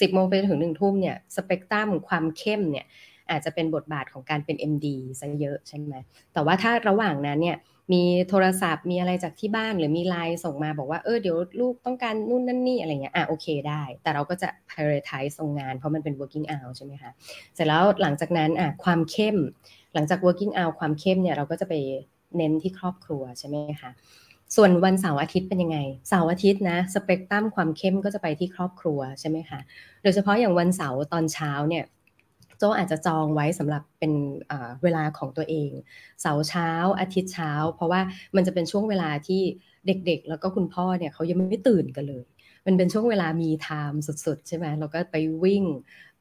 [0.01, 2.87] สิบโมงไปจนถึงหนึ่งทุ่มเนี่ยสเปกตรัมความเข้มเนี่ย
[3.31, 4.87] อาจจะเป็นบทบาทของการเป็น MD
[5.21, 5.95] ซะเยอะใช่ไหม
[6.33, 7.57] แต่ว่าถ้าระหว่างนั้นเนี่ย
[7.93, 17.11] มีโทรศัพท์มีอะไรจากที่บ้านหรือมีไลน์ส่งมาบอกว่าเออเดี๋ยวลูกต้องการนู่นนั่นนี่อะไรเงี้ยอะโอเคได้ แต่เราก็จะ prioritize ตรงงานเพราะมันเป็น working hour ใช่ไหมคะ
[17.55, 19.37] เสร็จแล้วหลังจากนั้นอะความเข้ม
[19.95, 21.75] หลังจาก working out ความเข้มเนี่ยเราก็จะไป
[22.37, 23.91] เน้นที่ครอบครัวใช่ไหมคะ
[24.57, 25.79] ส่วนวันเสาร์อาทิตย์เป็นยังไง
[26.09, 29.61] เสาร์อาทิตย์นะสเปกตรัมความเข้มก็จะไปที่ครอบครัวใช่ไหมคะ
[30.03, 31.85] โดยเฉพาะอย่างวันเสาร์ตอนเช้าเนี่ย
[32.59, 34.13] โจอาจจะจองไว้สำหรับเป็น
[34.83, 35.71] เวลาของตัวเอง
[36.21, 38.01] เสาร์เช้าอาทิตย์เช้า เพราะว่า
[38.37, 39.41] มันจะเป็นช่วงเวลาที่
[39.87, 42.25] เด็กๆ แล้วก็คุณพ่อเนี่ยเขายังไม่ตื่นกันเลย
[42.67, 45.65] มันเป็นช่วงเวลามีไทม์สุดๆ ใช่ไหมเราก็ไปวิ่ง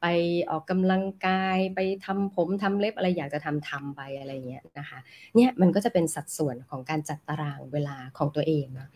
[0.00, 0.06] ไป
[0.50, 4.98] ออกกำลังกาย ไปทำผมทำเล็บอะไรอยากจะทำทำไปอะไรเงี้ยนะคะ
[5.34, 8.88] เนี่ยมันก็จะเป็นสัดส่วนของการจัดตารางเวลาของตัวเองเนาะ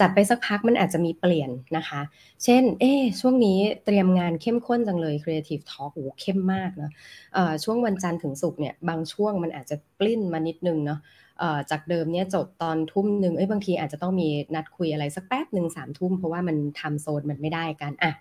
[0.00, 2.00] จัดไปสักพักมันอาจจะมีเปลี่ยนนะคะ
[2.44, 6.90] เช่น เอ๊ช่วงนี้เตรียมงานเข้มข้นจังเลย Creative Talk โอ้เข้มมากเนาะ
[7.64, 11.00] ช่วงวันจันทร์ถึงศุกร์เนี่ย บางช่วงมันอาจจะปลิ้นมานิดนึงเนาะ
[11.70, 18.12] จากเดิมเนี่ยจบตอนทุ่มหนึ่งเอ้ยบางทีอาจจะต้องมีนัดคุยอะไรสักแป๊บหนึ่งสามทุ่มเพราะว่ามันทำโซนมันไม่ได้กันอะ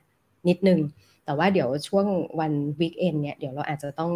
[0.48, 0.80] นิดนึง
[1.26, 2.08] แต่ว่าเดี๋ยวช่วง
[2.40, 4.12] วันวีคเอนเนี่ยเดี๋ยวเราอาจจะต้อง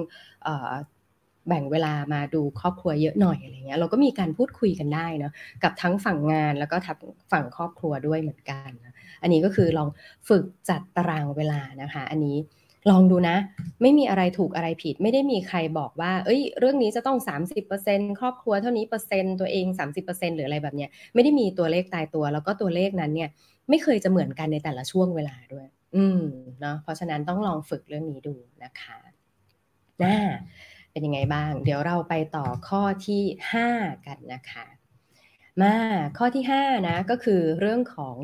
[1.47, 5.33] แบ่งเวลามาดูครอบครัวเยอะหน่อยอะไรเงี้ยเราก็มีการพูดคุยกันได้เนาะ
[5.63, 6.97] กับทั้งฝั่งงานแล้วก็ทัง
[7.31, 9.89] ฝั่งครอบครัวด้วยเหมือนกันนะอันนี้ก็คือลอง
[10.29, 12.37] ฝึกจัดตารางเวลานะคะ อันนี้
[12.89, 13.37] ลองดูนะ
[13.81, 17.17] ไม่มีอะไรถูกอะไรผิด ไม่ได้มีใครบอกว่า เอ้ย เรื่องนี้จะต้อง
[17.69, 19.65] 30%ครอบครัวเท่านี้เปอร์เซ็นต์ตัวเอง
[20.03, 23.29] 30%หรืออะไรแบบเนี้ยไม่ได้มีตัวเลขตายตัว แล้วก็ตัวเลขนั้นเนี่ย
[23.69, 26.23] ไม่เคยจะเหมือนกันในแต่ละช่วงเวลาด้วย อืม
[26.59, 28.97] เนาะเพราะฉะนั้นต้องลองฝึกเรื่องนี้ดูนะคะ
[30.03, 30.17] น่า
[30.91, 33.23] เป็นยังไงบ้าง เดี๋ยวเราไปต่อข้อที่
[33.63, 34.65] 5 กันนะคะ
[35.61, 35.75] มา
[36.17, 38.15] ข้อที่ 5 นะ ก็คือเรื่องของ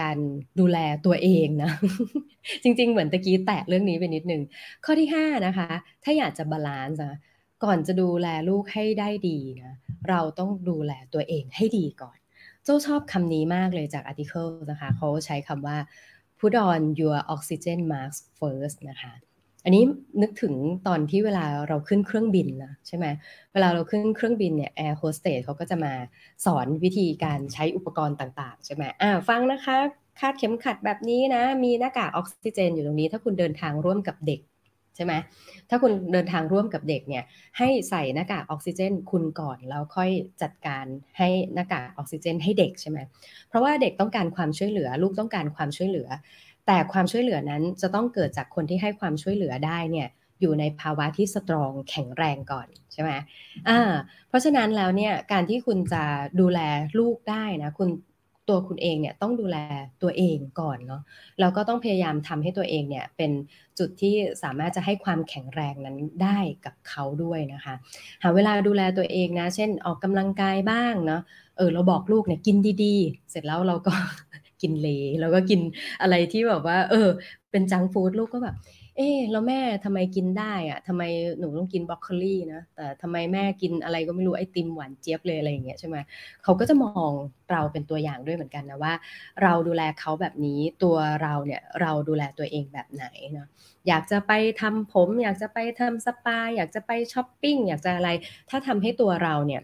[0.00, 0.16] การ
[0.60, 1.72] ดูแลตัวเองนะ
[2.62, 4.42] จริง ๆ เหมือนตะกี้แตะเรื่องนี้ไปนิดนึง
[4.84, 5.68] ข้อที่ 5 นะคะ
[6.04, 7.18] ถ้าอยากจะ balance นะ
[7.64, 9.74] ก่อนจะดูแลลูกให้ได้ดีนะ
[10.08, 12.18] เราต้องดูแลตัวเองให้ดีก่อน
[12.64, 15.76] โจ้ชอบคำนี้มากเลยจาก article นะคะ เขาใช้คำว่า
[16.38, 19.12] put on your oxygen mask first นะคะ
[19.64, 19.82] อันนี้
[20.22, 20.54] นึกถึง
[20.86, 23.06] ตอนที่เวลาเราขึ้นเครื่องบินนะใช่ไหม
[23.52, 25.92] เวลาเราขึ้นเครื่องบินเนี่ยแอร์โฮสเตสเขาก็จะมา
[26.44, 29.76] สอนวิธีการใช้อุปกรณ์ต่างๆ ใช่ไหมอ่าฟังนะคะ
[30.20, 34.40] คาดเข็มขัดแบบนี้นะ มีหน้ากากออกซิเจนอยู่ตรงนี้ ถ้าคุณเดินทางร่วมกับเด็ก
[34.96, 35.14] ใช่ไหม
[35.70, 37.24] ถ้าคุณเดินทางร่วมกับเด็กเนี่ย
[37.58, 40.10] ให้ใส่หน้ากากออกซิเจน คุณก่อนแล้วค่อย
[40.42, 40.84] จัดการ
[41.18, 42.98] ให้หน้ากากออกซิเจนให้เด็กใช่ไหม
[43.48, 46.08] เพราะว่าเด็กต้องการความช่วยเหลือ ลูกต้องการความช่วยเหลือ
[46.66, 50.08] แต่ความช่วยเหลือนั้นจะต้องเกิดจากคนที่ให้ความช่วยเหลือได้เนี่ย
[50.40, 53.10] อยู่ในภาวะที่สตรองแข็งแรงก่อนใช่ไหม
[53.68, 53.80] อ่า
[54.28, 56.02] เพราะฉะนั้นแล้วเนี่ยการที่คุณจะ
[56.40, 56.60] ดูแล
[56.98, 57.88] ลูกได้นะคุณ
[58.48, 59.56] ตัวคุณเองเนี่ยต้องดูแล
[60.02, 61.02] ตัวเองก่อนเนาะ
[61.40, 63.32] แล้วก็ต้องพยายามทำให้ตัวเองเนี่ยเป็น
[63.78, 67.74] จุดที่สามารถจะให้ความแข็งแรงนั้นได้กับเขาด้วยนะคะ
[68.22, 71.22] หาเวลาดูแลตัวเองนะ เช่นออกกำลังกายบ้างเนาะ
[71.56, 73.92] เออเราบอกลูกเนี่ยกินดีๆ เสร็จแล้วเราก็
[74.62, 74.88] กินเล
[75.20, 75.60] แล้วก็กิน
[76.02, 77.08] อะไรที่แบบว่า เออ
[77.50, 78.56] เป็นจังฟู้ดลูกก็แบบ
[78.96, 81.02] เออแล้วแม่ทำไมกินได้อะทำไม
[81.38, 85.96] หนูต้องกินบรอกโคลีนะแต่ทำไมแม่กินอะไรก็ไม่รู้ไอติมหวานเจี๊ยบเลยอะไรอย่างเงี้ยใช่ไหม
[86.42, 87.12] เขาก็จะมอง
[87.50, 88.94] เราเป็นตัวอย่างด้วยเหมือนกันนะว่า
[89.42, 93.48] เราดูแลเขาแบบนี้ตัวเราเนี่ยเราดูแลตัวเองแบบไหนเนาะ
[93.88, 98.10] อยากจะไปทำผม อยากจะไปทำสปา อยากจะไปช้อปปิ้งอยากจะอะไร
[98.50, 99.62] ถ้าทำให้ตัวเราเนี่ย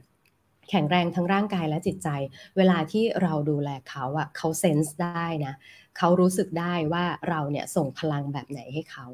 [0.71, 2.09] แข็งแรงทั้งร่างกายและจิตใจ
[2.57, 5.55] เวลาที่เราดูแลเขาอะเขาเซนส์ได้นะ
[5.99, 9.07] เขารู้สึกได้ว่าเราเนี่ยส่งพลังแบบไหนให้เขา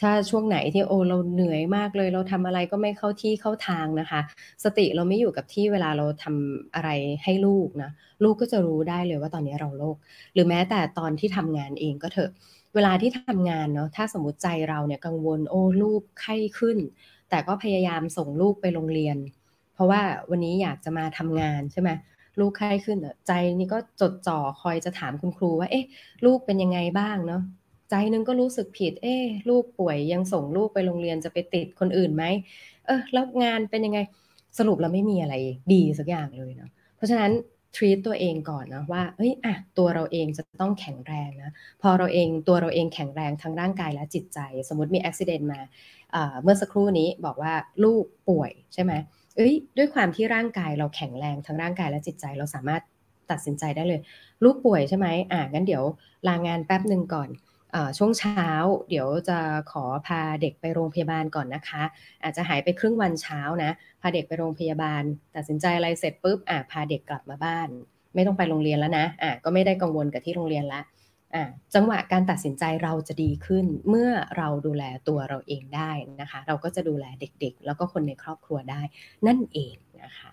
[0.00, 4.20] ถ้าช่วงไหนที่โอ้เราเหนื่อยมากเลย เราทำอะไรก็ไม่เข้าที่เข้าทางนะคะ
[4.64, 6.90] สติเราไม่อยู่กับที่เวลาเราทำอะไร
[7.24, 7.90] ให้ลูกนะ
[8.24, 9.96] ลูกก็จะรู้ได้เลยว่าตอนนี้เราโรค
[10.34, 12.30] หรือแม้แต่ตอนที่ทำงานเองก็เถอะ
[12.74, 16.78] เวลาที่ทำงานเนาะถ้าสมมติใจเราเนี่ยกังวลโอ้ลูกไข้ขึ้น
[17.30, 19.16] แต่ก็พยายามส่งลูกไปโรงเรียน
[19.80, 21.90] ราะว่าวันนี้อยากจะมาทำงานใช่ไหม
[22.40, 25.84] ลูกไข้ขึ้นใจนี่ก็จดจ่อคอยจะถามคุณครูว่า เอ๊ะ
[26.26, 27.42] ลูกเป็นยังไงบ้างเนาะ
[27.90, 32.24] ใจนึงก็รู้สึกผิด เอ๊ะลูกป่วยยังส่งลูกไปโรงเรียนจะไปติดคนอื่นไหม
[32.86, 33.98] เออแล้วงานเป็นยังไง
[34.58, 35.34] สรุปแล้วไม่มีอะไร
[35.72, 37.32] ดีสักอย่างเลยเนาะเพราะฉะนั้น
[37.76, 41.50] ทรีตตัวเองก่อนนะว่าเฮ้ยอะตัวเราเองจะต้องแข็งแรงนะ
[41.82, 44.38] พอเราเองตัวเราเองแข็งแรงทั้งร่างกายและจิตใจ
[44.68, 45.60] สมมติมีอุบิเหตุมา
[46.42, 47.52] เมื่อสักครู่นี้บอกว่า
[47.84, 52.82] ลูกป่วยใช่ไหมเอ้ย ด้วยความที่ร่างกายเราแข็งแรงทั้งร่างกายและจิตใจเราสามารถ
[53.30, 54.00] ตัดสินใจได้เลย
[54.44, 55.84] ลูกป่วยใช่ไหมอ่างั้นเดี๋ยว
[56.28, 57.28] ลางานแป๊บหนึ่งก่อน
[57.74, 58.48] อช่วงเช้า
[58.88, 59.38] เดี๋ยวจะ
[59.72, 61.82] ขอพาเด็กไปโรงพยาบาลก่อนนะคะ
[62.22, 65.02] อาจจะหายไปครึ่งวันเช้านะ พาเด็กไปโรงพยาบาล
[65.36, 67.68] ตัดสินใจอะไรเสร็จปุ๊บอ่าพาเด็กกลับมาบ้าน
[68.14, 70.80] ไม่ต้องไปโรงเรียนแล้วนะอ่าก็ไม่ได้กังวลกับที่โรงเรียนละ
[71.74, 75.90] จังหวะการตัดสินใจเราจะดีขึ้นเมื่อเราดูแลตัวเราเองได้
[76.20, 78.80] นะคะ เราก็จะดูแลเด็กๆ แล้วก็คนในครอบครัวได้
[79.26, 80.32] นั่นเองนะคะ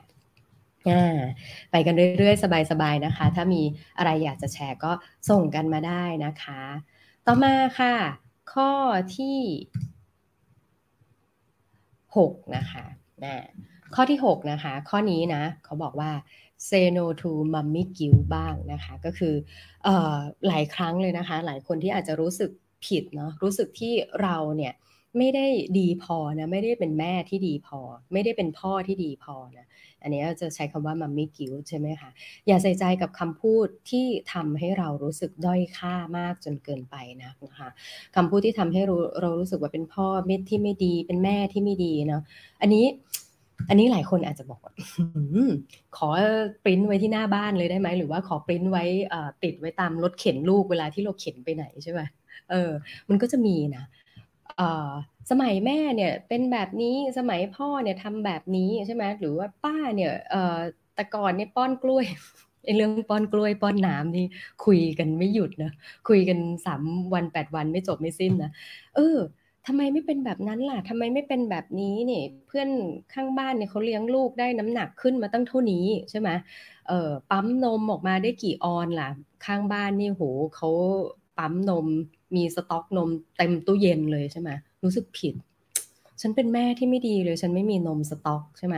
[1.72, 3.62] ไปกันเรื่อยๆ สบายๆนะคะ ถ้ามี
[3.98, 4.92] อะไรอยากจะแชร์ก็
[5.30, 6.62] ส่งกันมาได้นะคะ
[7.26, 7.96] ต่อมาค่ะ
[8.54, 8.72] ข้อ
[9.18, 9.40] ที่
[12.18, 12.86] 6 นะคะ
[13.96, 16.12] ข้อที่ 6 นะคะ ข้อนี้นะ เขาบอกว่า
[16.68, 19.34] say no to mommy guilt บ้างนะคะก็คือ
[19.88, 19.90] อ
[20.48, 22.52] หลายครั้งเลยนะคะ หลายคนที่อาจจะรู้สึก
[22.86, 24.74] ผิดเนาะรู้สึกที่เราเนี่ย
[25.18, 25.48] ไม่ได้
[25.80, 27.80] ดีพอนะไม่ได้เป็นแม่ที่ดีพอ
[28.14, 29.68] ไม่ได้เป็นพ่อที่ดีพอนะ
[30.02, 32.10] อันนี้จะใช้คำว่ามัมมี่กิวใช่ไหมคะ
[32.48, 37.70] อย่าใส่ใจกับคำพูดที่ทำให้เรารู้สึกด้อยค่ามากจนเกินไปนะนะคะ
[38.16, 42.22] คำพูดที่ทำให้เราเรารู้สึกว่าเป็นพ่อเม็ดที่ไม่ดีเป็นแม่ที่ไม่ดีเนาะ
[42.62, 42.86] อันนี้
[43.70, 44.74] อันนี้หลายคนอาจจะบอกว่า
[45.98, 46.10] ขอ
[46.64, 48.84] ปริ้นไว้ที่หน้าบ้านเลยได้ไหมหรือว่าขอปริ้นไว้
[49.44, 52.02] ติดไว้ตามรถเข็นลูกเวลาที่เราเข็นไปไหนใช่ไหม
[52.50, 52.72] เออ
[53.10, 53.84] มันก็จะมีนะ
[55.32, 60.12] สมัยแม่เนี่ยเป็นแบบนี้สมัยพ่อเนี่ยทำแบบนี้ใช่ไหมหรือว่าป้าเนี่ย
[60.96, 62.06] แต่ก่อนเนี่ยป้อนกล้วย
[62.64, 64.26] ไอ้เรื่องป้อนกล้วยป้อนน้ำนี่
[64.66, 65.72] คุยกันไม่หยุดนะ
[66.10, 68.52] คุยกันสามวันแปดวันไม่จบไม่สิ้นนะ
[68.96, 69.18] เออ
[69.68, 72.70] ทำไมไม่เป็นแบบนั้นล่ะทำไมไม่เป็นแบบนี้เนี่ยเพื่อน
[73.14, 76.30] ข้างบ้านเนี่ยเขาเลี้ยงลูกได้น้ำหนักขึ้นมาตั้งเท่านี้ใช่ไหม
[76.88, 79.10] เออปั๊มนมออกมาได้กี่ออนล่ะ
[79.46, 80.24] ข้างบ้านนี่โห
[80.56, 80.70] เขา
[81.38, 81.88] ปั๊มนม
[82.36, 84.50] มีสต็อกนมเต็มตู้เย็นเลยใช่ไหม
[84.84, 85.36] รู้สึกผิด
[86.22, 88.76] ฉันเป็นแม่ที่ไม่ดีเลย ฉันไม่มีนมสต็อกใช่ไหม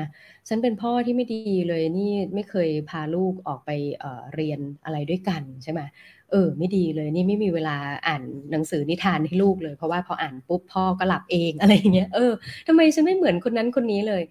[0.47, 5.82] ฉันเป็นพ่อที่ไม่ดีเลยนี่ไม่เคยพาลูกออกไปเเรียนอะไรด้วยกันใช่ไหม
[6.32, 12.32] เออ ไม่ดีเลยนี่ไม่มีเวลาอ่านหนังสือนิทานให้ลูกเลย เพราะว่าพออ่านปุ๊บพ่อก็หลับเองอะไรอย่างเงี้ยเออ
[12.67, 14.23] ทำไมฉันไม่เหมือนคนนั้นคนนี้เลย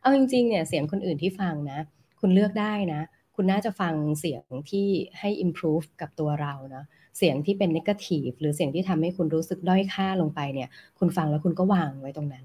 [0.00, 1.78] เอาจริงๆเนี่ยเสียงคนอื่นที่ฟังนะ
[2.20, 3.00] คุณเลือกได้นะ
[3.36, 4.86] คุณน่าจะฟังเสียงที่
[5.18, 6.84] ให้ improve กับตัวเรานะ
[7.16, 10.68] เสียงที่เป็น negative หรือเสียงที่ทำให้คุณรู้สึกด้อยค่าลงไปเนี่ย
[10.98, 12.44] คุณฟังแล้วคุณก็วางไว้ตรงนั้น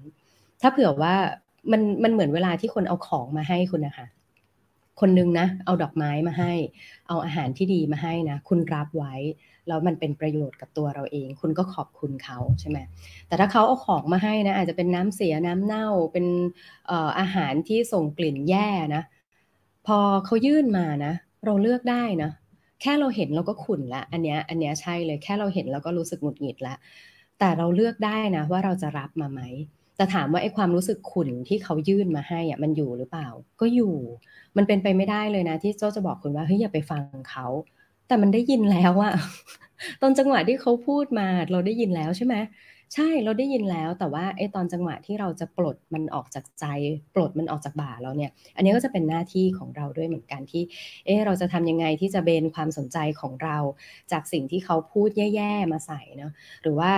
[0.62, 1.14] ถ้าเผื่อว่า
[1.72, 4.06] มันมันเหมือนเวลาที่คนเอาของมาให้คุณนะคะ
[5.00, 6.52] คนนึงนะ เอาดอกไม้มาให้
[7.08, 9.14] เอาอาหารที่ดีมาให้นะ คุณรับไว้
[9.68, 12.78] แล้วมันเป็นประโยชน์กับตัวเราเอง คุณก็ขอบคุณเขาใช่ไหม
[13.26, 16.26] แต่ถ้าเขาเอาของมาให้นะ อาจจะเป็นน้ำเสียน้ำเน่า เป็น
[17.18, 19.02] อาหารที่ส่งกลิ่นแย่นะ
[19.86, 21.12] พอเขายื่นมานะ
[21.44, 22.30] เราเลือกได้นะ
[22.80, 26.74] แค่เราเห็นเราก็ขุนละ อันเนี้ยอันเนี้ยใช่เลยแค่เราเห็นเราก็รู้สึกหงุดหงิดละ
[27.38, 29.40] แต่เราเลือกได้นะว่าเราจะรับมาไหม
[29.96, 33.28] แต่ถามว่าไอ้ความรู้สึกขุนที่เขายื่นมาให้อะมันอยู่หรือเปล่า
[33.60, 33.94] ก็อยู่
[34.56, 37.46] มันเป็นไปไม่ได้เลยนะ ที่เจ้าจะบอกคุณว่าเฮ้ยอย่าไปฟังเขา
[38.08, 39.12] แต่มันได้ยินแล้วอะ
[40.02, 42.34] ตอนจังหวะที่เขาพูดมาเราได้ยินแล้วใช่ไหม
[42.94, 46.64] ใช่เราได้ยินแล้วแต่ว่าไอ้ตอนจังหวะที่เราจะปลดมันออกจากใจ
[47.14, 50.62] ปลดมันออกจากบ่าเราเนี่ย อันนี้ก็จะเป็นหน้าที่ของเราด้วยเหมือนกันที่
[51.06, 53.58] เออเราจะทำยังไงที่จะเบนความสนใจของเรา
[54.12, 56.92] จากสิ่งที่เขาพูดแย่ๆมาใส่เนาะหรือว่า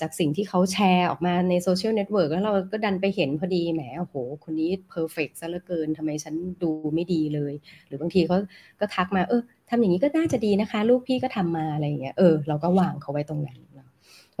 [0.00, 4.14] จากสิ่งที่เขาแชร์ออกมาในโซเชียลเน็ตเวิร์กแล้วเราก็ดันไปเห็นพอดีแหมโอ้โห
[4.44, 7.54] คนนี้ perfect ซะเหลือเกินทำไมฉันดูไม่ดีเลย
[7.86, 8.36] หรือบางทีเขา
[8.80, 13.58] ก็ทักมาเออทำอย่างนี้ก็น่าจะดีนะคะ ลูกพี่ก็ทำมาอะไรอย่างเงี้ยเออเราก็วางเขาไว้ตรงนั้น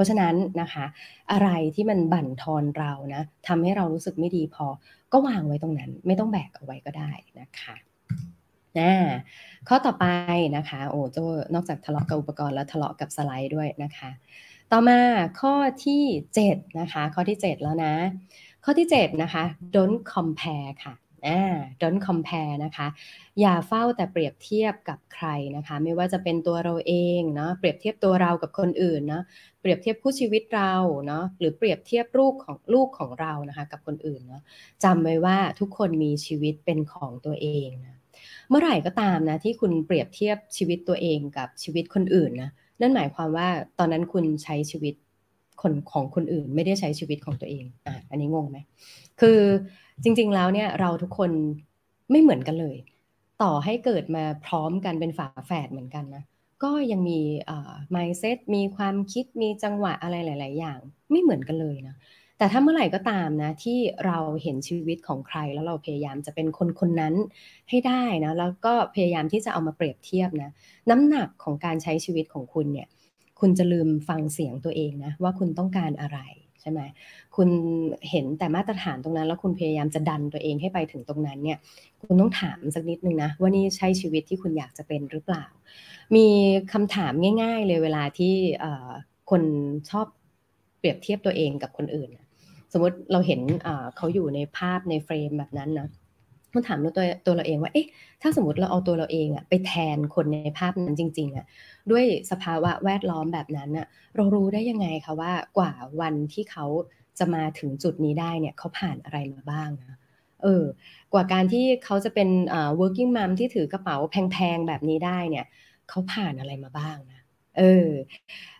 [0.00, 0.84] ราะฉะนั้นนะคะ
[1.32, 4.66] อะไรที่มันบั่นทอนเรานะทำให้เรารู้สึกไม่ดีพอ
[5.12, 7.76] ก็วางไว้ตรงนั้น ไม่ต้องแบกเอาไว้ก็ได้นะคะ
[8.78, 8.92] นะ
[9.68, 10.06] ข้อต่อไป
[10.56, 11.18] นะคะ โอ้โจ
[11.54, 14.10] นอกจากทะเลาะกับอุปกรณ์แล้วทะเลาะกับสไลด์ด้วยนะคะ
[14.72, 14.98] ต่อมา
[15.40, 15.54] ข้อ
[15.86, 16.02] ที่
[16.40, 17.94] 7นะคะ ข้อที่ 7 แล้วนะ
[18.64, 20.94] ข้อที่7นะคะ don't compare ค่ะ
[21.26, 21.40] อ่า
[21.82, 22.88] don't compare นะคะ
[23.40, 29.22] อย่าเฝ้าแต่เปรียบเทียบกับใครนะคะ ไม่ว่าจะเป็นตัวเราเองเนาะเปรียบเทียบตัวเรากับคนอื่นเนาะ
[29.60, 30.74] เปรียบเทียบคู่ชีวิตเรา
[31.06, 34.42] เนาะหรือเปรียบเทียบลูกของลูกของเรานะคะกับคนอื่นเนาะ
[34.84, 37.98] จำไว้ว่าทุกคนมีชีวิตเป็นของตัวเองนะ
[38.48, 44.94] เมื่อไหร่ก็ตามนะที่คุณเปรียบเทียบชีวิตตัวเองกับชีวิตคนอื่นนะนั่นหมายความว่าตอนนั้นคุณใช้ชีวิต
[45.62, 48.58] คนของคนอื่น ไม่ได้ใช้ชีวิตของตัวเองอะอันนี้งงไหม
[49.20, 49.40] คือ
[50.04, 51.30] จริง ๆ แล้วเนี่ยเราทุกคน
[52.10, 52.76] ไม่เหมือนกันเลย
[53.42, 56.24] ต่อให้เกิดมาพร้อมกันเป็นฝาแฝดเหมือนกันนะ
[56.62, 60.78] ก็ยังมีอ่า mindset มีความคิดมีจังหวะอะไรหลาย ๆ อย่าง
[61.10, 61.96] ไม่เหมือนกันเลยนะ
[62.38, 67.14] แต่ถ้าเมื่อไหร่ก็ตามนะที่เราเห็นชีวิตของใครแล้วเราพยายามจะเป็นคนคนนั้น
[67.70, 70.50] ให้ได้นะแล้วก็พยายามที่จะเอามาเปรียบเทียบนะ
[70.90, 72.88] น้ำหนักของการใช้ชีวิตของคุณเนี่ย
[73.40, 76.18] คุณจะลืมฟังเสียงตัวเองนะว่าคุณต้องการอะไร
[76.60, 76.80] ใช่ไหม
[77.36, 77.48] คุณ
[78.10, 81.58] เห็นแต่มาตรฐานตรงนั้น แล้วคุณพยายามจะดันตัวเองให้ไปถึงตรงนั้นเนี่ย
[82.00, 85.44] คุณต้องถามสักนิดนึงนะว่านี่ใช่ชีวิตที่คุณอยากจะเป็นหรือเปล่า
[86.16, 86.26] มี
[86.72, 88.34] คำถามง่าย ๆ เลยเวลาที่
[89.30, 89.42] คน
[89.90, 90.06] ชอบ
[90.78, 92.10] เปรียบเทียบตัวเองกับคนอื่น
[92.72, 93.40] สมมติเราเห็น
[93.96, 95.88] เขาอยู่ในภาพในเฟรมแบบนั้นนะ
[96.52, 97.86] ต้องถามตัวตัวเราเองว่า เอ๊ะ
[98.22, 101.46] ถ้าสมมติเราเอาตัวเราเองอะไปแทนคนในภาพนั้นจริงๆอะ
[101.90, 103.86] ด้วยสภาวะแวดล้อมแบบนั้นอะ
[104.16, 106.66] เรารู้ได้ยังไงคะว่ากว่าวันที่เขา
[107.18, 109.98] จะมาถึงจุดนี้ได้เนี่ยเขาผ่านอะไรมาบ้างนะ
[110.42, 110.64] เออ
[111.12, 112.28] กว่าการที่เขาจะเป็น
[112.80, 115.46] working mom ที่ถือกระเป๋าแพงๆแบบนี้ได้เนี่ย
[115.88, 117.20] เขาผ่านอะไรมาบ้างนะ
[117.58, 117.88] เออ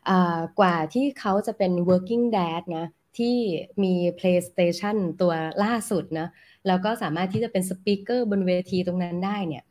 [0.08, 2.86] อ่ากว่าที่เขาจะเป็น working dad นะ
[3.18, 3.36] ที่
[3.82, 5.32] มี PlayStation ตัว
[5.64, 6.28] ล่าสุดนะ
[6.66, 9.64] แล้วก็สามารถที่จะเป็นสปีกเกอร์บนเวทีตรงนั้นได้เนี่ย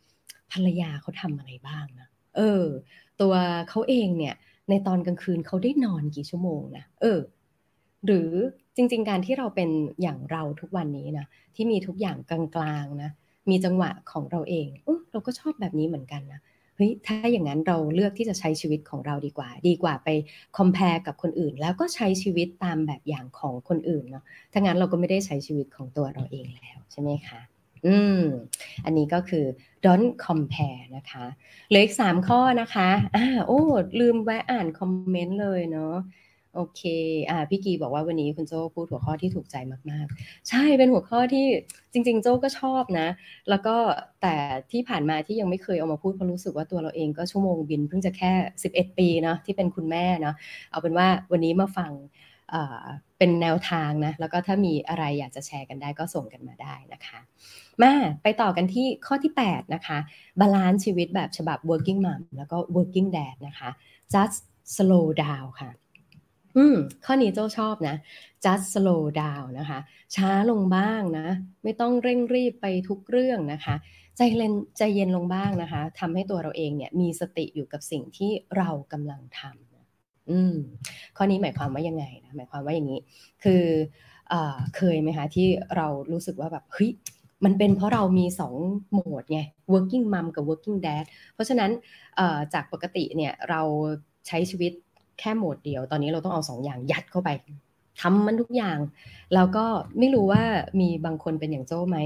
[0.51, 2.63] ภรรยาเขาทำอะไรบ้างนะเออ
[3.21, 3.33] ตัว
[3.69, 4.35] เขาเองเนี่ย
[4.69, 7.19] ในตอนกลางคืนเขาได้นอนกี่ชั่วโมงนะเออ
[8.05, 8.31] หรือ
[8.75, 9.69] จริง ๆ การที่เราเป็น
[10.01, 11.25] อย่างเราทุกวันนี้นะ
[11.55, 13.11] ที่มีทุกอย่างกลางๆนะ
[13.49, 16.41] มีจังหวะของเราเองเออเราก็ชอบแบบนี้เหมือนกันนะ
[16.79, 20.09] เฮ้ยถ้าอย่างนั้นเราเลือกที่จะใช้ชีวิตของเราดีกว่า ดีกว่าไป
[20.57, 27.41] คอมเพลกับคนอื่น แล้วก็ใช้ชีวิตตามแบบอย่างของคนอื่นเนาะถ้างั้นเราก็ไม่ได้ใช้ชีวิตของตัวเราเองแล้วใช่ไหมคะ
[27.85, 28.21] อืม
[28.85, 29.45] อันนี้ก็คือ
[29.85, 31.25] don't compare นะคะ
[31.69, 33.61] เหลืออีกสามข้อนะคะอ่าโอ้
[33.99, 35.95] ลืมแวะอ่านคอมเมนต์เลยเนาะ
[36.59, 36.83] โอเค
[37.29, 39.55] อ่า พี่กีบอกว่าวันนี้คุณโจ้พูดหัวข้อที่ถูกใจ
[39.91, 41.45] มาก ๆ ใช่ เป็นหัวข้อที่
[41.93, 43.07] จริง ๆ โจ้ก็ชอบนะ
[43.49, 43.75] แล้วก็
[44.21, 44.35] แต่
[44.71, 48.31] ที่ผ่านมาที่ยังไม่เคยเอามาพูดเพราะรู้สึกว่าตัวเราเองก็ชั่วโมงบินเพิ่งจะแค่
[48.67, 50.35] 11 ปีเนาะที่เป็นคุณแม่เนาะ
[50.71, 51.91] เอาเป็นว่าวันนี้มาฟัง
[53.17, 57.19] เป็นแนวทางนะ แล้วก็ถ้ามีอะไรอยากจะแชร์กันได้ก็ส่งกันมาได้นะคะ
[57.81, 57.93] มา
[58.23, 59.97] ไปต่อกันที่ข้อที่ 8 นะคะ
[60.39, 63.69] balance ชีวิตแบบฉบับ working mom แล้วก็ working dad นะคะ
[64.13, 64.37] just
[64.75, 65.69] slow down ค่ะ
[66.57, 67.95] อืม ข้อนี้โจ้ชอบนะ
[68.45, 69.79] just slow down นะคะ
[70.15, 71.27] ช้าลงบ้างนะ
[71.63, 73.75] ไม่ต้องเร่งรีบไปทุกเรื่องนะคะ
[74.17, 80.55] ใจเย็นใจเย็นลงบ้างนะคะทำให้ตัวเราเองเนี่ยมีสติอยู่กับสิ่งที่เรากำลังทำอืม
[81.17, 82.99] ข้อนี้หมายความว่ายังไงนะหมายความว่าอย่างนี้
[83.43, 83.63] คือ
[84.29, 84.33] เอ
[84.75, 86.91] เคยไหมคะที่เรารู้สึกว่าแบบเฮ้ย
[87.45, 88.55] มันเป็นเพราะเรามี 2
[88.91, 89.39] โหมดไง
[89.73, 91.71] working mom กับ working dad เพราะฉะนั้น
[92.53, 93.61] จากปกติเนี่ยเรา
[94.27, 94.71] ใช้ชีวิต
[95.19, 97.29] แค่โหมดเดียว ตอนนี้เราต้องเอาสองอย่างยัดเข้าไป
[98.01, 98.77] ทำมันทุกอย่าง
[99.33, 99.65] แล้วก็
[99.99, 100.43] ไม่รู้ว่า
[100.79, 101.97] มีบางคนเป็นอย่างโจ้ไหม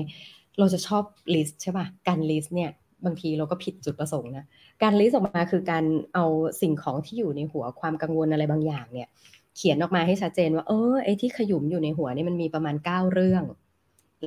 [0.60, 2.71] เราจะชอบ list ใช่ป่ะ การ list เนี่ย
[3.06, 4.45] บางทีเราก็ผิดจุดประสงค์นะ
[4.84, 6.26] การ list ออกมาคือการเอา
[6.62, 9.08] สิ่งของที่อยู่ในหัวความกังวลอะไรบางอย่างเนี่ย
[9.56, 13.43] เขียนออกมาให้ชัดเจนว่าเออไอ้ที่ขยุ้มอยู่ในหัวนี่มันมีประมาณเก้าเรื่อง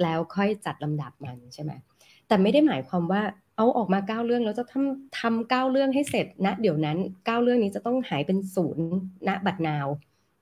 [0.03, 1.72] แล้วค่อยจัดลำดับมันใช่ไหม
[2.29, 3.22] แต่ไม่ได้หมายความว่า
[3.57, 8.87] เอาออกมาเก้าเรื่องแล้วจะทำทำเก้าเรื่องให้เสร็จณนะเดี๋ยวนั้นเก้าเรื่องนี้จะต้องหายเป็นศูนย์
[9.29, 9.87] ณบัดนาว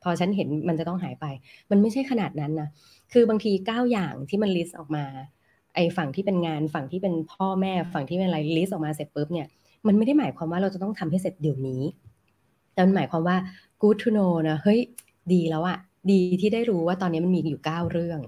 [0.03, 1.27] พอฉันเห็นมันจะต้องหายไป
[1.70, 2.68] มันไม่ใช่ขนาดนั้นนะ
[3.12, 5.05] คือบางทีเก้าอย่างที่มัน list ออกมา
[5.74, 9.46] ไอ้ฝั่งที่เป็นงานฝั่งที่เป็นพ่อแม่ฝั่งที่เป็นอะไรลิสต์ออกมาเสร็จปุ๊บเนี่ย
[9.87, 11.83] มันไม่ได้หมายความว่าเราจะต้องทำให้เสร็จเดี๋ยวนี้
[12.74, 13.37] แต่มันหมายความว่า
[13.83, 14.81] good to know นะเฮ้ย
[15.33, 15.79] ดีแล้วอะ
[16.11, 18.20] ดีที่ได้รู้ว่าตอนนี้มันมีอยู่เก้าเรื่อง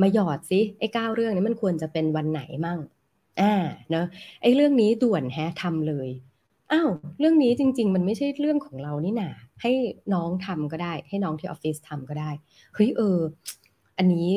[0.00, 2.78] มาหยอดซิไอ้เก้าเรื่องนี้มันควรจะเป็นวันไหนมั่ง
[3.40, 3.54] อ่า
[3.90, 4.06] เนาะ
[4.42, 6.08] ไอ้เรื่องนี้ด่วนแฮะทำเลย
[6.72, 6.88] อ้าว
[7.20, 9.30] เรื่องนี้จริง ๆ มันไม่ใช่เรื่องของเรานี่นา
[9.62, 9.72] ให้
[10.14, 12.30] น้องทำก็ได้ ให้น้องที่ออฟฟิศทำก็ได้
[12.74, 13.18] เฮ้ยเออ
[13.98, 14.28] อันนี้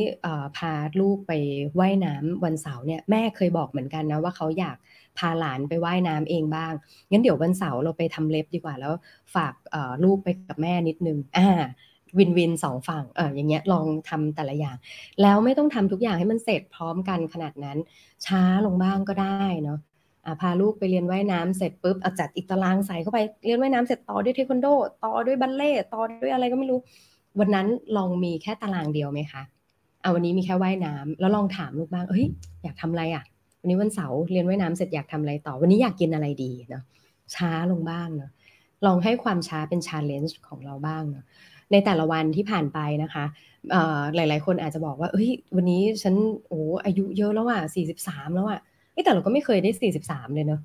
[0.58, 1.32] พาลูกไป
[1.76, 4.78] ไว่ายน้ำวันเสาร์เนี่ยแม่เคยบอกเหมือนกันนะว่าเขาอยาก
[5.18, 6.74] พาหลานไปไว่ายน้ำเองบ้าง
[7.12, 8.94] งั้นเดี๋ยววันเสาร์เราไปทำเล็บดีกว่าแล้ว
[9.36, 9.54] ฝาก
[10.04, 11.62] ลูกไปกับแม่นิดนึงอ่า
[12.18, 14.76] วินวินสองฝั่งเอออย่างเงี้ยลองทำแต่ละอย่าง
[15.22, 17.78] แล้วไม่ต้องทำทุกอย่างให้มันเสร็จพร้อมกันขนาดนั้น
[18.26, 19.80] ช้าลงบ้างก็ได้เนาะ
[20.42, 24.68] พาลูกไปเรียนว่ายน้ำเสร็จปุ๊บเอาจัดอีกตารางใส่เข้าไปเรียนว่ายน้ำเสร็จต่อด้วยเทควันโด
[25.04, 26.80] ต่อด้วยบัลเล่ต่อด้วยอะไรก็ไม่รู้
[27.40, 29.44] วันนั้นลองมีแค่ตารางเดียวไหมคะ
[30.02, 32.28] เอาวันนี้มีแค่ว่ายน้ำแล้วลองถามลูกบ้างเฮ้ย
[32.64, 33.24] อยากทำอะไรอะ
[33.62, 36.84] วันนี้วันเสาร์เรียนว่ายน้ำเสร็จอยากทำอะไรต่อ วันนี้อยากกินอะไรดีเนาะ
[37.36, 38.32] ช้าลงบ้างเนาะ
[38.86, 41.26] ลองให้ความช้าเป็นชาเลนจ์ของเราบ้างเนาะ
[41.72, 43.26] ในแต่ละวันที่ผ่านไปนะคะ
[44.16, 46.16] หลาย ๆ คนอาจจะบอกว่าเฮ้ยวันนี้ฉัน
[46.48, 48.60] โอ้อายุเยอะแล้วอะ43 แล้วอะ
[49.04, 50.62] แต่เราก็ไม่เคยได้ 43 เลยเนาะ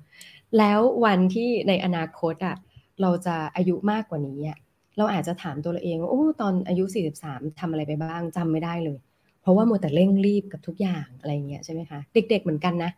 [0.57, 2.55] แล้ววันที่ในอนาคตอะ
[3.01, 4.57] เราจะอายุมากกว่านี้อะ
[4.97, 8.99] เราอาจจะถามตัวเราเองว่าโอ้ตอนอายุ 43ทำอะไรไปบ้างจำไม่ได้เลย
[9.41, 12.91] เพราะว่ามัวแต่เร่งรีบกับทุกอย่างอะไรเงี้ยใช่ไหมคะเด็ก ๆ เหมือนกันนะ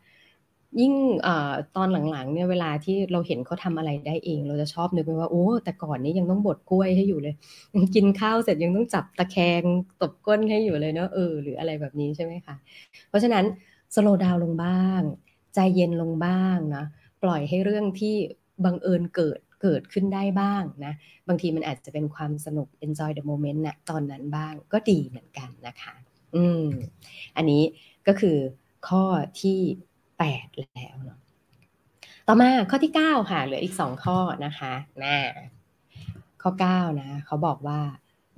[0.81, 0.93] ยิ่ง
[1.25, 1.27] อ
[1.75, 7.36] ตอนหลังๆเนี่ยเวลาที่เราเห็นเขาทำอะไรได้เอง เราจะชอบนึกไปว่าโอ้แต่ก่อนนี้ยังต้องบดกล้วยให้อยู่เลย
[7.75, 9.63] ยังกินข้าวเสร็จยังต้องจับตะแคง
[10.01, 12.55] ตบก้นให้อยู่เลยเนาะเออหรืออะไรแบบนี้ใช่ไหมคะ
[13.09, 13.45] เพราะฉะนั้น
[13.95, 15.01] สโลดาวลงบ้าง
[15.53, 16.83] ใจเย็นลงบ้างนะ
[17.23, 18.15] ปล่อยให้เรื่องที่
[18.65, 20.93] บังเอิญเกิดเกิดขึ้นได้บ้างนะ
[21.27, 25.93] บางทีมันอาจจะเป็นความสนุก enjoy the moment นะตอนนั้นบ้างก็ดีเหมือนกันนะคะ
[26.36, 26.65] อืม
[27.38, 27.63] อันนี้
[28.07, 28.38] ก็คือ
[28.88, 29.03] ข้อ
[29.41, 29.59] ที่
[30.19, 31.19] 8 แล้วเนาะ
[32.28, 34.73] ต่อมาข้อที่ 9 ค่ะ เหลืออีก 2 ข้อนะคะ
[35.04, 35.17] นะ
[36.41, 37.80] ข้อ 9 นะเขาบอกว่า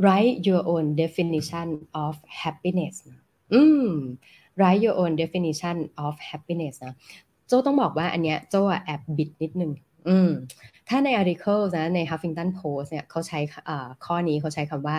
[0.04, 1.68] write your own definition
[2.04, 2.96] of happiness
[3.54, 3.90] อืม
[4.60, 6.96] write your own definition of happiness นะ
[7.48, 9.72] โจต้องบอกว่าอันเนี้ยโจแอบบิดนิดนึง
[10.10, 10.32] อืม
[10.90, 13.40] ถ้าใน article นะใน Huffington Post เนี่ยเขาใช้
[14.06, 14.98] ข้อนี้เขาใช้คำว่า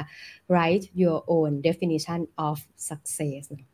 [0.53, 2.57] write your own definition of
[2.89, 3.67] success นะ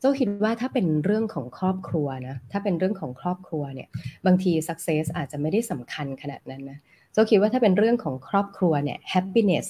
[0.00, 3.88] เจ้าคิดว่าถ้าเป็นเรื่องของครอบครัวนะถ้าเป็นเรื่องของครอบครัวเนี่ย
[4.26, 6.78] บางที success อาจจะไม่ได้สำคัญขนาดนั้นนะ
[7.12, 9.66] เจ้าคิดว่าถ้าเป็นเรื่องของครอบครัวเนี่ย happiness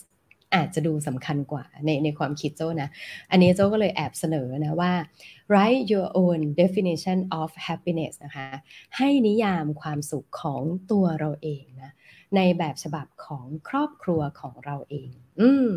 [0.54, 2.88] อาจจะดูสำคัญกว่าในในความคิดโจ้นะ
[3.30, 4.92] อันนี้โจ้ก็เลยแอบเสนอนะว่า
[5.52, 8.48] write your own definition of happiness นะคะ
[8.96, 11.92] ให้นิยามความสุขของตัวเราเองนะ
[12.36, 15.10] ในแบบฉบับของครอบครัวของเราเอง
[15.40, 15.70] อืม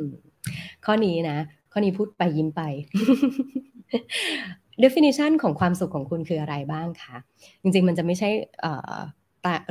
[0.85, 1.37] ข้อนี้นะ
[1.71, 2.61] ข้อนี้พูดไปยิ้มไป
[4.83, 7.17] definition ของความสุขของคุณคืออะไรบ้างคะ
[7.61, 8.29] จริงๆ มันจะไม่ใช่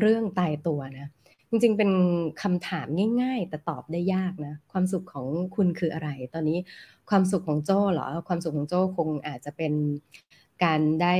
[0.00, 1.08] เรื่องตายตัวนะ
[1.50, 1.90] จริงๆ เป็น
[2.42, 2.86] คำถาม
[3.22, 6.58] ง่าย ๆ แต่ตอบได้ยากนะ ความสุขของคุณคืออะไร ตอนนี้
[7.10, 9.72] ความสุขของโจ้เหรอ ความสุขของโจ้คงอาจจะเป็น
[10.64, 11.14] การได้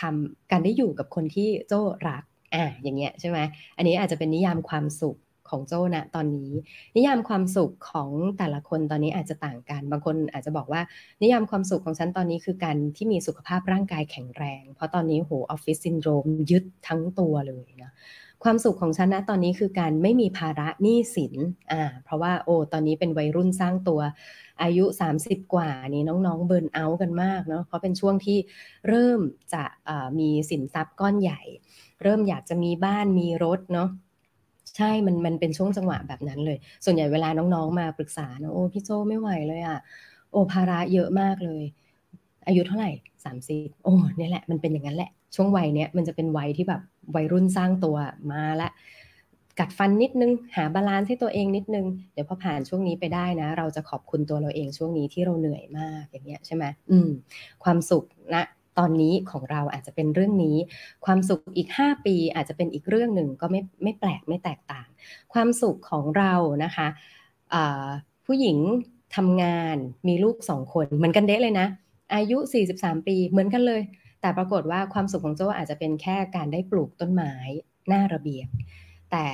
[0.00, 2.22] ทำการได้อยู่กับคนที่โจ้รัก
[2.54, 3.38] อ่าอย่างเงี้ยใช่ไหม
[3.76, 5.16] อันนี้อาจจะเป็นนิยามความสุข
[5.50, 6.50] ของโจ้นะตอนนี้
[6.96, 10.80] นิยามความสุขของแต่ละคนตอนนี้อาจจะต่างกัน บางคนอาจจะบอกว่า
[11.22, 17.92] นิยามความสุขของฉันตอนนี้คือการที่มีสุขภาพร่างกายแข็งแรง เพราะตอนนี้โหออฟฟิศซินโดรมยึดทั้งตัวเลยนะ
[18.44, 21.34] ความสุขของฉันนะตอนนี้คือการไม่มีภาระหนี้สิน
[21.72, 24.00] อ่าเพราะว่าโอ้ตอนนี้เป็นวัยรุ่นสร้างตัว
[24.62, 24.84] อายุ
[25.18, 28.38] 30 กว่านี้น้องๆเบิร์นเอาท์กันมากเนาะเพราะเป็นช่วงที่
[28.88, 29.20] เริ่ม
[29.54, 29.64] จะ
[30.18, 31.40] มีสินทรัพย์ก้อนใหญ่
[32.02, 33.88] เริ่มอยากจะมีบ้านมีรถเนาะ
[34.78, 39.78] ใช่มันมันเป็นช่วงจังหวะแบบนั้นเลย ส่วนใหญ่เวลาน้องๆมาปรึกษาเนาะโอ้พี่โจ้ไม่ไหวเลยอะ่ะ
[40.30, 41.62] โอ้ภาระเยอะมากเลย
[42.46, 42.90] อายุเท่าไหร่
[43.24, 46.80] สามสิบโอ้เนี่ยแหละมันเป็นอย่างนั้นแหละ ช่วงวัยเนี้ยมันจะเป็นวัยที่แบบ
[47.14, 47.96] วัยรุ่นสร้างตัว
[48.32, 48.68] มาละ
[49.58, 57.10] กัดฟันนิดนึงหา balance ให้ตัวเองนิดนึง เดี๋ยวพอผ่านช่วงนี้ไปได้นะ เราจะขอบคุณตัวเราเองช่วงนี้ที่เราเหนื่อยมากอย่างเงี้ยใช่ไหมอืม
[57.64, 58.04] ความสุข
[58.34, 58.44] นะ
[58.78, 60.56] ตอนนี้ของเราอาจจะเป็นเรื่องนี้
[61.04, 64.88] ความสุขอีก 5 ปีอาจจะเป็นอีกเรื่องหนึ่งก็ไม่ไม่แปลกไม่แตกต่าง
[65.32, 66.88] ความสุขของเรานะคะ
[68.26, 68.58] ผู้หญิง
[69.16, 69.76] ทำงาน
[70.08, 71.66] มีลูกสองคนเหมือนกันเด้เลยนะ
[72.14, 72.38] อายุ
[72.72, 73.82] 43 ปีเหมือนกันเลย
[74.20, 77.34] แต่ปรากฏว่าความสุขของโจอาจจะเป็นแค่การได้ปลูกต้นไม้
[77.88, 78.48] หน้าระเบียง
[79.10, 79.26] แต่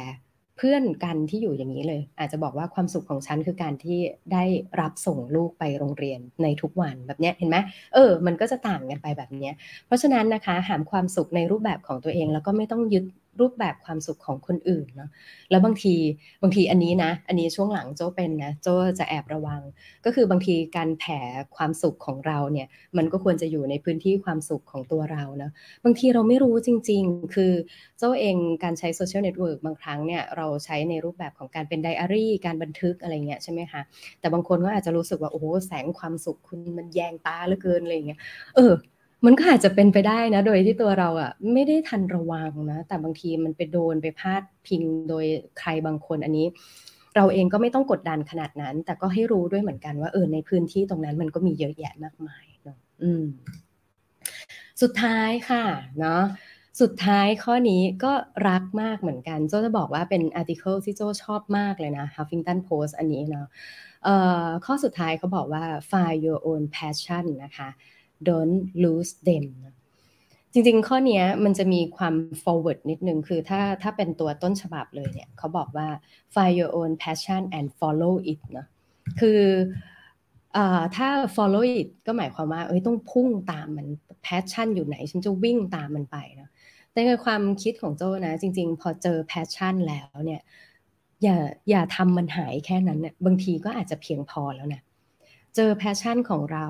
[0.56, 3.98] เพื่อนกันที่อยู่อย่างนี้เลย อาจจะบอกว่าความสุขของฉันคือการที่
[4.32, 4.44] ได้
[4.80, 7.56] รับส่งลูกไปโรงเรียนในทุกวันแบบนี้เห็นไหม
[7.94, 9.50] เออ มันก็จะต่างกันไปแบบนี้
[9.86, 13.04] เพราะฉะนั้นนะคะ หามความสุขในรูปแบบของตัวเองแล้วก็ไม่ต้องยึด
[13.40, 15.10] รูปแบบความสุขของคนอื่นเนาะ
[15.50, 15.94] แล้วบางที
[16.42, 18.68] บางทีอันนี้นะ อันนี้ช่วงหลังโจ้เป็นนะโจ้
[18.98, 19.62] จะแอบระวัง
[20.04, 21.20] ก็คือบางทีการแผ่
[21.56, 22.66] ความสุขของเราเนี่ย
[22.96, 25.50] มันก็ควรจะอยู่ในพื้นที่ความสุขของตัวเรานะ
[25.84, 27.52] บางทีเราไม่รู้จริง ๆ คือ
[27.98, 33.82] โจ้เองการใช้โซเชียลเน็ตเวิร์กบางครั้งเนี่ยเราใช้ในรูปแบบของการเป็นไดอารี่ การบันทึกอะไรเงี้ยใช่ไหมคะ
[34.20, 38.20] แต่บางคนก็อาจจะรู้สึกว่าโอ้โหแสงความสุขคุณมันแยงตาเหลือเกินอะไรเงี้ย
[38.56, 38.72] เออ
[39.26, 45.24] มันก็อาจจะเป็นไปได้นะ โดยที่ตัวเราอะ่ะไม่ได้ทันระวังนะ แต่บางทีมันไปโดนไปพลาดพิงโดย
[45.58, 46.46] ใครบางคนอันนี้
[47.16, 53.24] เราเองก็ไม่ต้องกดดันขนาดนั้น แต่ก็ให้รู้ด้วยเหมือนกันว่าเออในพื้นที่ตรงนั้นมันก็มีเยอะแยะมากมายเนาะอืม
[54.82, 55.64] สุดท้ายค่ะ
[56.00, 56.22] เนาะ
[56.80, 58.12] สุดท้ายข้อนี้ก็
[58.48, 63.46] รักมากเหมือนกัน โจจะบอกว่าเป็นอาร์ติเคิลที่โจชอบมากเลยนะ Huffington Post อันนี้เนาะ
[64.64, 67.68] ข้อสุดท้ายเขาบอกว่า find your own passion นะคะ
[68.28, 69.46] don't lose them
[70.52, 75.88] จริงๆ ข้อนี้มันจะมีความ forward นิดนึง คือถ้าถ้าเป็นตัวต้นฉบับเลยเนี่ยเขาบอกว่า
[76.34, 78.66] find your own passion and follow it นะ
[79.20, 79.40] คือ
[80.56, 80.58] อ
[80.96, 83.86] ถ้า follow it ก็หมายความว่า เอ้ยต้องพุ่งตามมัน
[84.26, 86.48] passion อยู่ไหน ฉันจะวิ่งตามมันไปนะ
[86.92, 90.40] แต่ในความคิดของโจนะ จริง ๆ พอเจอ passion แล้วเนี่ย
[91.22, 91.36] อย่า
[91.70, 94.82] อย่าทำมันหายแค่นั้นเนี่ยบางทีก็อาจจะเพียงพอแล้วนะ
[95.56, 96.66] เจอ passion ของเรา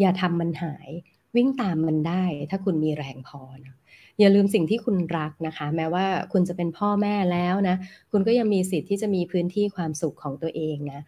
[0.00, 0.88] อย่าทำมันหาย
[1.36, 3.74] วิ่งตามมันได้ ถ้าคุณมีแรงพอนะ
[4.18, 7.76] อย่าลืมสิ่งที่คุณรักนะคะ แม้ว่าคุณจะเป็นพ่อแม่แล้วนะ
[8.10, 11.00] คุณก็ยังมีสิทธิ์ที่จะมีพื้นที่ความสุขของตัวเองนะ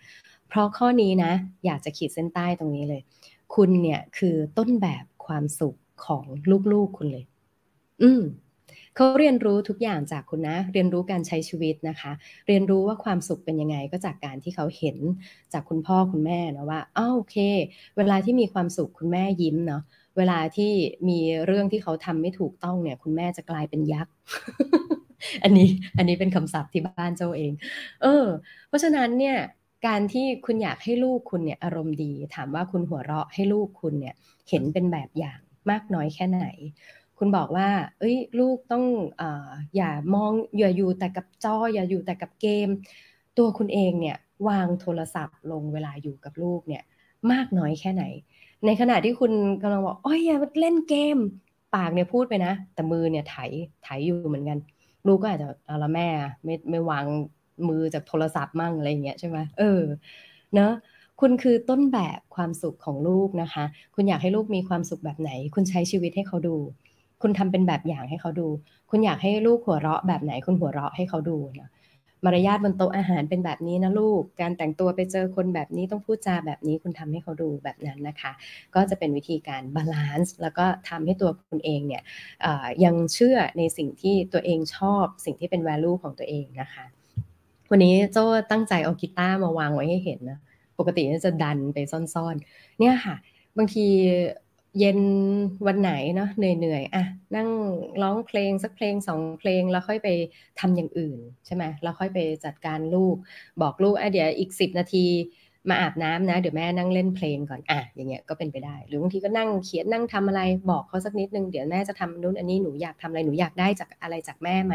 [0.48, 1.32] เพราะข้อนี้นะ
[1.64, 3.02] อยากจะขีดเส้นใต้ตรงนี้เลย
[3.54, 5.76] คุณเนี่ยคือต้นแบบความสุข
[6.06, 6.24] ของ
[6.72, 7.24] ลูกๆคุณเลย
[8.02, 8.22] อืม
[9.00, 12.12] เขาเรียนรู้ทุกอย่างจากคุณนะ เรียนรู้การใช้ชีวิตนะคะ
[12.46, 14.96] เรียนรู้ว่าความสุขเป็นยังไงก็จากการที่เขาเห็น
[15.52, 17.36] จากคุณพ่อคุณแม่นะว่าอ้าวโอเค
[17.96, 19.82] เวลาที่มีความสุขคุณแม่ยิ้มเนาะ
[20.16, 20.72] เวลาที่
[21.08, 24.12] มีเรื่องที่เขาทำไม่ถูกต้องเนี่ย คุณแม่จะกลายเป็นยักษ์
[25.42, 25.68] อันนี้
[25.98, 27.52] อันนี้เป็นคำศัพท์ที่บ้านเจ้าเอง
[28.02, 28.26] เออ
[28.68, 29.36] เพราะฉะนั้นเนี่ย
[29.86, 34.14] การที่คุณอยากให้ลูกคุณเนี่ยอารมณ์ดี ถามว่าคุณหัวเราะให้ลูกคุณเนี่ย
[34.48, 35.40] เห็นเป็นแบบอย่าง
[35.70, 36.46] มากน้อยแค่ไหน
[37.18, 38.84] คุณบอกว่า เอ้ย ลูกต้อง
[39.20, 39.22] อ
[39.76, 42.68] อย่ามองอย่าอยู่แต่กับจอ อย่าอยู่แต่กับเกม
[43.38, 46.82] ตัวคุณเองเนี่ยวางโทรศัพท์ลงเวลาอยู่กับลูกเนี่ย
[47.32, 48.04] มากน้อยแค่ไหน
[48.66, 51.16] ในขณะที่คุณกำลังบอกโอ้ยอย่าเล่นเกม
[51.74, 53.36] ปากเนี่ยพูดไปนะ แต่มือเนี่ยไถ
[53.82, 54.58] ไถอยู่เหมือนกัน
[55.06, 56.08] ลูกก็อาจจะเอาละแม่
[56.44, 57.04] ไม่ไม่วาง
[57.68, 59.82] มือจากโทรศัพท์มั่งอะไรเงี้ยใช่ไหมเออ
[60.54, 60.72] เนอะ
[61.20, 63.64] คุณคือต้นแบบความสุขของลูกนะคะ
[63.94, 66.56] คุณอยากให้ลูกมีความสุขแบบไหน คุณใช้ชีวิตให้เขาดู
[67.22, 68.48] คุณทำเป็นแบบอย่างให้เขาดู
[68.90, 71.70] คุณอยากให้ลูกหัวเราะแบบไหนคุณหัวเราะให้เขาดูนะ
[72.24, 78.32] มารยาทบนโต๊ะอาหารเป็นแบบนี้นะลูก การแต่งตัวไปเจอคนแบบนี้ต้องพูดจาแบบนี้คุณทำให้เขาดูแบบนั้นนะคะ
[78.74, 82.02] ก็จะเป็นวิธีการ balance แล้วก็ทำให้ตัวคุณเองเนี่ย
[82.84, 86.84] ยังเชื่อในสิ่งที่ตัวเองชอบ สิ่งที่เป็น value ของตัวเองนะคะ
[87.70, 90.38] วันนี้โจ้ตั้งใจเอากีตาร์มาวางไว้ให้เห็นนะ
[90.78, 93.16] ปกติจะดันไปซ่อนๆ เนี่ยค่ะ
[93.56, 93.86] บางที
[94.78, 94.98] เย็น
[95.66, 97.04] วันไหนเนาะเหนื่อยๆอะ
[97.36, 97.48] นั่ง
[98.02, 100.08] ร้องเพลงสักเพลงสองเพลงแล้วค่อยไป
[100.60, 103.16] ทำอย่างอื่นใช่ไหมแล้วค่อยไปจัดการลูก
[103.62, 105.06] บอกลูกอะเดี๋ยวอีกสิบนาที
[105.68, 110.40] มาอาบน้ำนะ เดี๋ยวแม่นั่งเล่นเพลงก่อนอะอย่างเงี้ยก็เป็นไปได้ หรือบางทีก็นั่งเขียนนั่งทำอะไร
[110.70, 114.74] บอกเขาสักนิดนึงเดี๋ยวแม่จะทำนู่นอันนี้หนูอยากทำอะไรหนูอยากได้จากอะไรจากแม่ไหม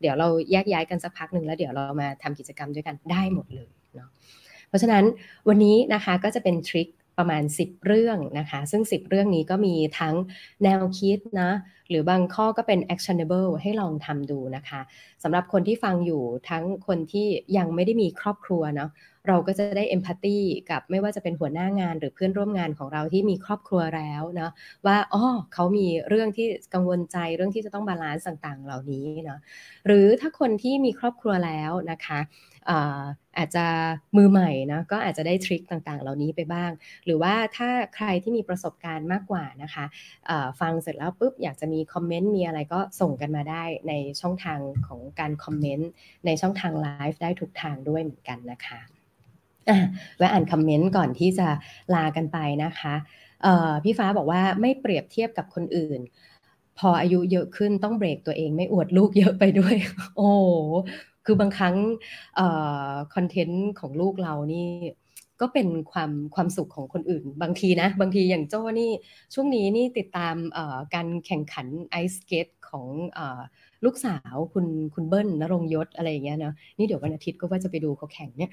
[0.00, 4.08] เดี๋ยวเราแยกย้ายกันสักพักหนึ่งแล้วเดี๋ยวเรามาทำกิจกรรมด้วยกันได้หมดเลยเนาะ
[4.68, 5.04] เพราะฉะนั้น
[5.48, 6.88] วันนี้นะคะก็จะเป็นทริค
[7.22, 10.14] ประมาณ 10 เรื่องนะคะ ซึ่ง 10 เรื่องนี้ก็มีทั้ง
[10.64, 11.50] แนวคิดนะ
[11.88, 14.80] หรือบางข้อก็เป็น actionable ให้ลองทำดูนะคะ
[15.22, 18.90] สำหรับคนที่ฟังอยู่ทั้งคนที่ยังไม่ได้มีครอบครัวเนาะ
[19.28, 20.38] เราก็จะได้เอมพัตตี
[20.70, 24.50] กับไม่ว่าจะเป็นหัวหน้างานหรือเพื่อนร่วมงานของเราที่มีครอบครัวแล้วเนาะ
[24.86, 29.38] ว่าอ๋อเขามีเรื่องที่กังวลใจเรื่องที่จะต้อง balance ต่างๆ เหล่านี้เนาะ
[29.86, 32.20] หรือถ้าคนที่มีครอบครัวแล้วนะคะ
[33.38, 33.66] อาจจะ
[34.16, 36.70] มือใหม่นะก็อาจจะได้ trick ต่างๆ เหล่านี้ไปบ้าง
[37.04, 39.84] หรือว่าถ้าใครที่มีประสบการณ์มากกว่านะคะ
[40.60, 45.90] ฟังเสร็จแล้วปุ๊บอยากจะมีคอมเมนต์มีอะไรก็ส่งกันมาได้ในช่องทางของการคอมเมนต์
[46.26, 48.80] ในช่องทางไลฟ์ได้ทุกทางด้วยเหมือนกันนะคะ
[50.18, 51.48] แวะอ่านคอมเมนต์ก่อนที่จะ
[51.94, 52.94] ลากันไปนะคะ
[53.84, 56.00] พี่ฟ้าบอกว่าไม่เปรียบเทียบกับคนอื่น
[56.78, 59.74] พออายุเยอะขึ้นต้องเบรกตัวเองไม่อวดลูกเยอะไปด้วย
[60.16, 60.30] โอ้
[61.26, 61.76] คือบางครั้ง
[63.14, 64.68] คอนเทนต์ของลูกเรานี่
[65.40, 68.90] ก็เป็นความความสุขของคนอื่น บางทีนะ บางทีอย่างโจ้นี่
[69.34, 70.36] ช่วงนี้นี่ติดตาม
[70.94, 72.86] การแข่งขันไอสเกตของ
[73.84, 78.50] ลูกสาวคุณคุณเบิ้ลนรงยศอะไรอย่างเงี้ยเนาะนี่เดี๋ยววันอาทิตย์ก็ว่าจะไปดูเขาแข่งเนี่ย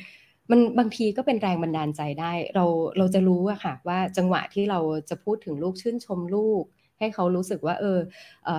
[0.52, 2.66] มันบางทีก็เป็นแรงบันดาลใจได้ เรา
[2.98, 6.64] เราจะรู้อะค่ะว่าจังหวะที่เราจะพูดถึงลูกชื่นชมลูก
[7.00, 8.00] ให้เขารู้สึกว่าเออ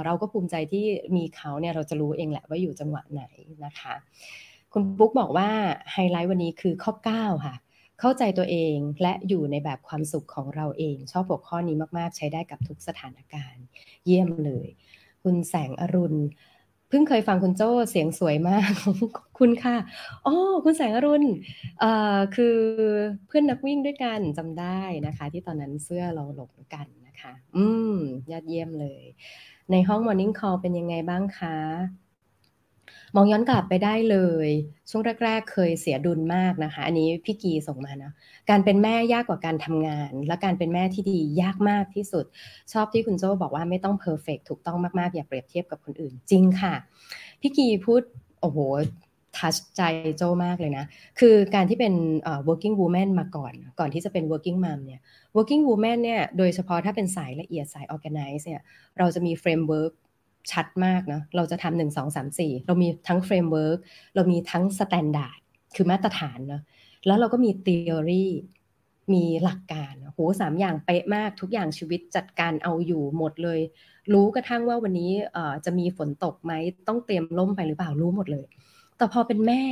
[0.04, 0.84] เราก็ภูมิใจที่
[1.16, 3.22] มีเขาเนี่ยเราจะรู้เองแหละว่าอยู่จังหวะไหน
[3.64, 3.94] นะคะ
[4.72, 5.48] คุณปุ๊กบอกว่า
[5.92, 7.54] ไฮไลท์วันนี้คือข้อ 9 ค่ะ
[8.00, 13.64] เข้าใจตัวเองและอยู่ในแบบความสุขของเราเอง ชอบหัวข้อนี้มากๆ ใช้ได้กับทุกสถานการณ์
[14.06, 14.68] เยี่ยมเลย
[15.22, 16.18] คุณแสงอรุณ
[16.88, 18.70] เพิ่งเคยฟังคุณโจ้เสียงสวยมาก
[19.38, 19.76] คุณค่ะ
[20.26, 20.34] อ๋อ
[20.64, 21.24] คุณแสงอรุณ
[21.80, 22.56] เอ่อคือ
[23.26, 27.96] เพื่อนนักวิ่งด้วยกันจำได้นะคะ ที่ตอนนั้นเสื้อเราหลงกันนะ คะ อืม
[28.30, 29.04] ยอดเยี่ยมเลย
[29.70, 31.56] ในห้อง Morning Call เป็นยังไงบ้างคะ
[33.16, 34.48] มองย้อนกลับไปได้เลย
[34.90, 38.12] ช่วงแรก ๆ เคยเสียดุลมากนะคะ อันนี้พี่กีส่งมานะ
[38.50, 42.24] การเป็นแม่ยากกว่าการทำงาน และการเป็นแม่ที่ดียากมากที่สุด
[42.72, 46.74] ชอบที่คุณโจบอกว่าไม่ต้องเพอร์เฟกถูกต้องมากๆ อย่าเปรียบเทียบกับคนอื่นจริงค่ะ
[47.40, 48.02] พี่กีพูด
[48.40, 48.58] โอ้โห
[49.38, 49.82] touch ใจ
[50.16, 50.84] โจมากเลยนะ
[51.20, 51.94] คือการที่เป็น
[52.48, 55.00] working woman มาก่อน ก่อนที่จะเป็น working mom เนี่ย
[55.36, 58.62] working woman เนี่ยโดยเฉพาะถ้าเป็นสายละเอียดสาย organize เนี่ย
[58.98, 59.92] เราจะมี framework
[60.52, 63.78] ชัดมากนะเราจะทำหนึ่งสองสามสี่เรามีทั้ง framework
[64.14, 65.40] เรามีทั้ง standard
[65.76, 66.62] คือมาตรฐานเนาะ
[67.06, 68.24] แล้วเราก็มีทฤษฎี
[69.12, 73.60] มีหลักการโหสามอย่างเป๊ะมากทุกอย่างชีวิตจัดการเอาอยู่หมดเลย
[74.12, 75.12] รู้กระทั่งว่าวันนี้
[75.64, 76.52] จะมีฝนตกไหม
[76.88, 78.46] ต้องเตรียมล่มไปหรือเปล่ารู้หมดเลย
[79.00, 79.62] แต่พอเป็นแม่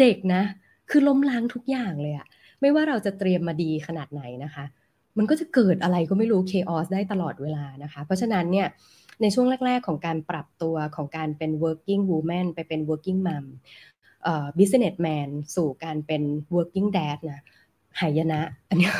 [0.00, 0.42] เด็กนะ
[0.90, 2.26] คือล้มล้างทุกอย่างเลยอะ
[2.60, 4.64] ไม่ว่าเราจะเตรียมมาดีขนาดไหนนะคะ
[5.18, 8.66] มันก็จะเกิดอะไรก็ไม่รู้เคออสได้ตลอดเวลานะคะ เพราะฉะนั้นเนี่ย
[9.20, 13.44] ในช่วงแรก ๆ ของการปรับตัวของการเป็น working woman ไปเป็น working mom
[14.58, 16.22] business man สู่การเป็น
[16.54, 17.42] working dad นะ
[18.00, 18.90] หายนะ อันนี้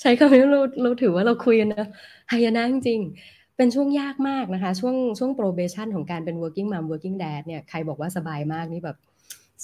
[0.00, 1.86] ใช้คำนี้เราเราถือว่าเราคุยกันนะ
[2.32, 3.00] หายนะจริง
[3.56, 8.98] เป็นช่วงยากมากนะคะ ช่วงช่วง probation ของการเป็น working mom working dad เนี่ยใครบอกว่าสบายมากนี่แบบ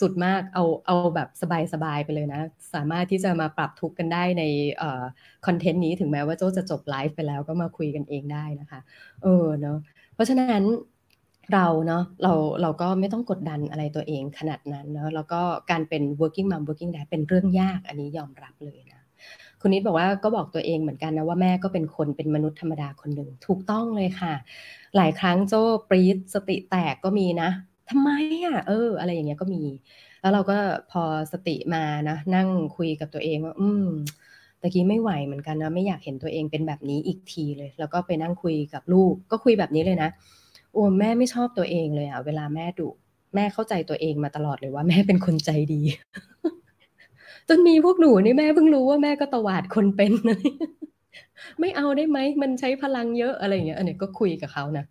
[0.00, 1.28] สุดมากเอาเอาแบบ
[1.72, 2.40] สบายๆไปเลยนะ
[2.74, 4.44] สามารถที่จะมาปรับทุกกันได้ใน
[5.46, 8.80] คอนเทนต์นี้ถึงแม้ว่าโจจะจบไลฟ์ไปแล้วก็มาคุยกันเองได้นะคะ
[9.22, 9.78] เออเนาะ
[10.14, 10.64] เพราะฉะนั้น
[11.54, 12.32] เราเนาะเรา
[12.62, 18.97] เราก็ไม่ต้องกดดันอะไรตัวเองขนาดนั้นเนาะแล้วก็การเป็น working mom working dad เป็นเรื่องยากอันนี้ยอมรับเลยนะ
[19.60, 24.34] คุณนิดบอกว่าก็บอกตัวเองเหมือนกันนะว่าแม่ก็เป็นคนเป็นมนุษย์ธรรมดาคนหนึ่งถูกต้องเลยค่ะ
[24.96, 27.50] หลายครั้งโจ้ปรีดสติแตกก็มีนะ
[27.90, 28.10] ทำไม
[28.44, 29.62] อะเออ อะไรอย่างเงี้ยก็มี
[30.20, 30.56] แล้วเราก็
[30.90, 31.02] พอ
[31.32, 33.88] สติมานะ นั่งคุยกับตัวเองว่า อืม
[34.60, 40.10] ตะกี้ไม่ไหวเหมือนกันนะไม่อยากเห็นตัวเองเป็นแบบนี้อีกทีเลย แล้วก็ไปนั่งคุยกับลูก ก็คุยแบบนี้เลยนะ
[40.72, 42.88] โอ้แม่ไม่ชอบตัวเองเลยอะเวลาแม่ดุ
[43.34, 45.80] แม่เข้าใจตัวเองมาตลอดเลยว่าแม่เป็นคนใจดี
[47.48, 50.12] จนมีพวกหนูนี่แม่เพิ่งรู้ว่าแม่ก็ตวาดคนเป็น
[51.60, 54.84] ไม่เอาได้ไหมมันใช้พลังเยอะอะไรเงี้ยอันนี้ก็คุยกับเขานะ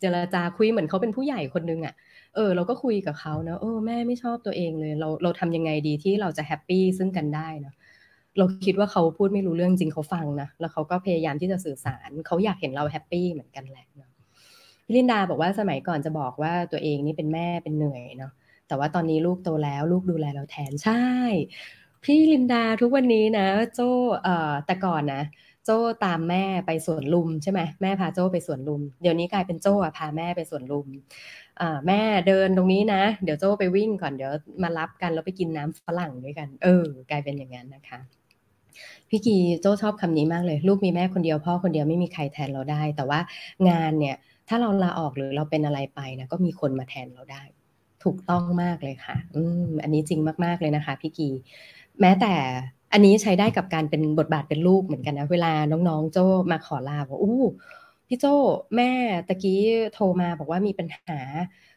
[0.00, 1.94] เจรจาคุยเหมือนเขาเป็นผู้ใหญ่คนนึงอะ่ะ
[2.34, 7.74] เออเราก็คุยกับเขานะเออแม่ไม่ชอบตัวเองเลย เราเราทำยังไงดีที่เราจะแฮปปี้ซึ่งกันได้เนาะ
[8.38, 14.10] เราคิดว่าเขาพูดไม่รู้เรื่องจริงเขาฟังนะแล้วเขาก็พยายามที่จะสื่อสารเขาอยากเห็นเราแฮปปี้เหมือนกันแหละนะ
[14.84, 18.32] พี่ลินดาบอกว่าสมัยก่อนจะบอกว่าตัวเองนี่เป็นแม่เป็นเหนื่อยเนาะ
[18.68, 21.04] แต่ว่าตอนนี้ลูกโตแล้ว ลูกดูแลเราแทนใช่
[22.04, 23.80] พี่ลินดาทุกวันนี้นะโจ
[24.22, 25.22] เอ่อแต่ก่อนนะ
[25.64, 30.86] โจ้ตามแม่ไปสวนลุมใช่ไหมแม่พาโจ้ไปสวนลุม เดี๋ยวนี้กลายเป็นโจ้พาแม่ไปสวนลุม
[31.86, 34.32] แม่เดินตรงนี้นะ เดี๋ยวโจ้ไปวิ่งก่อนเดี๋ยว
[34.62, 37.98] มารับกันแล้วไปกินน้ำฝรั่งด้วยกัน เออ กลายเป็นอย่างนั้นนะคะ
[39.08, 43.20] พี่กีโจ้ชอบคำนี้มากเลย ลูกมีแม่คนเดียวพ่อคนเดียวไม่มีใครแทนเราได้ แต่ว่า
[43.68, 44.16] งานเนี่ย
[44.48, 47.42] ถ้าเราลาออกหรือเราเป็นอะไรไปนะก็มีคนมาแทนเราได้
[48.04, 51.28] ถูกต้องมากเลยค่ะ อืมอันนี้จริงมาก ๆเลยนะคะ พี่กี
[52.00, 52.34] แม้แต่
[52.92, 56.18] อันนี้ใช้ได้กับการเป็นบทบาทเป็นลูกเหมือนกันนะเวลาน้องๆ โจ
[56.50, 57.42] มาขอลาบอกอู้
[58.08, 58.24] พี่โจ
[58.76, 58.90] แม่
[59.28, 59.60] ตะกี้
[59.94, 61.18] โทรมาบอกว่ามีปัญหา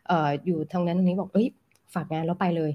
[0.07, 1.47] เอ่ออยู่ทางนั้นตรงนี้บอกเอ้ย
[1.93, 2.71] ฝากงานแล้วไปเลย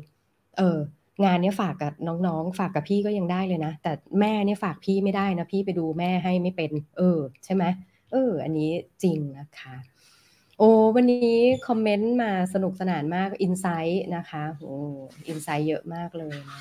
[0.59, 0.78] เออ
[1.24, 7.64] งานเนี้ยฝากกับน้องๆ ฝากกับพี่ก็ยังได้เลยนะ แต่แม่เนี่ยฝากพี่ไม่ได้นะ พี่ไปดูแม่ให้ไม่เป็น เออ ใช่ไหม
[8.12, 8.70] เออ อันนี้
[9.03, 9.74] จริงนะคะ
[10.59, 11.36] โอ้วันนี้
[11.66, 14.74] คอมเมนต์มาสนุกสนานมากอินไซต์นะคะโอ้
[15.28, 16.61] อินไซต์เยอะมากเลยนะ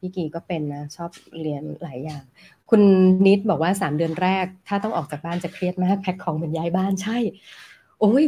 [0.00, 2.22] พี่กีก็เป็นนะ ชอบเรียนหลายอย่าง
[2.70, 2.82] คุณ
[3.26, 7.18] นิดบอกว่าสามเดือนแรก ถ้าต้องออกจากบ้านจะเครียดมากแพ็คของเหมือนย้ายบ้านใช่
[8.00, 8.26] โอ้ย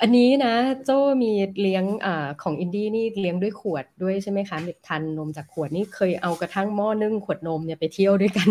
[0.00, 0.54] อันนี้นะ
[0.84, 2.08] โจ้มีเลี้ยงอ
[2.42, 4.56] ของอินดี้นี่เลี้ยงด้วยขวดด้วยใช่ไหมคะ
[4.88, 8.48] ทันนมจากขวดนี่เคยเอากระทั่งหม้อนึ่งขวดนมเนี่ยไปเที่ยวด้วยกัน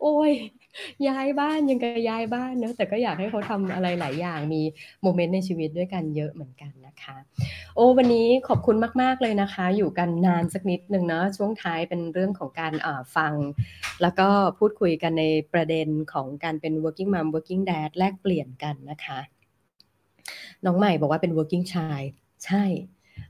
[0.00, 0.32] โอ้ย
[1.08, 4.62] ย้ายบ้านยังกะย้ายบ้านเนอะแต่ก็อยากให้เขาทำอะไรหลายอย่างมี
[5.02, 7.16] โมเมนต์ในชีวิตด้วยกันเยอะเหมือนกันนะคะ
[7.74, 12.72] โอ้วันนี้ขอบคุณมาก ๆ เลยนะคะ อยู่กันนานสักนิดหนึ่งเนาะช่วงท้ายเป็นเรื่องของการ
[13.16, 13.34] ฟัง
[14.02, 19.20] แล้วก็พูดคุยกันในประเด็นของการเป็น working mom working dad แลกเปลี่ยนกันนะคะ
[20.64, 22.00] น้องใหม่บอกว่าเป็น working ชาย
[22.44, 22.64] ใช่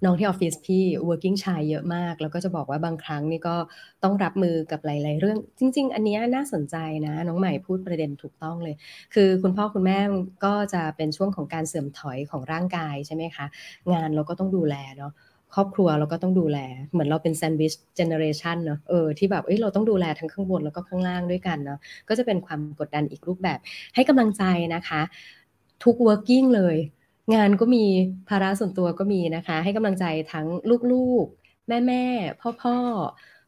[0.05, 3.57] น้องที่ออฟฟิศพี่ working ชายเยอะมาก แล้วก็จะบอกว่าบางครั้งนี่ก็
[4.03, 6.77] ต้องรับมือกับหลาย ๆ เรื่อง จริง ๆ อันนี้น่าสนใจ
[7.07, 8.75] นะ น้องใหม่พูดประเด็นถูกต้องเลย
[9.15, 9.99] คือคุณพ่อคุณแม่
[10.45, 13.47] ก็จะเป็นช่วงของการเสื่อมถอยของร่างกายใช่ไหมคะ
[13.93, 15.13] งานเราก็ต้องดูแลเนาะ
[15.55, 16.59] ครอบครัวเราก็ต้องดูแล
[16.93, 21.79] เหมือนเราเป็นแซนด์วิชเจเนอเรชันเนาะเออที่แบบเอ้ยเราต้องดูแลทั้งข้างบนแล้วก็ข้างล่างด้วยกันเนาะ
[22.09, 23.59] ก็จะเป็นความกดดันอีกรูปแบบ
[23.95, 24.43] ให้กำลังใจ
[24.75, 25.01] นะคะ
[25.85, 26.77] ทุก working เลย
[27.35, 27.85] งานก็มี
[28.29, 30.47] ภาระส่วนตัวก็มีนะคะ ให้กำลังใจทั้ง
[30.93, 32.05] ลูกๆ แม่แม่
[32.41, 32.77] พ่อพ่อ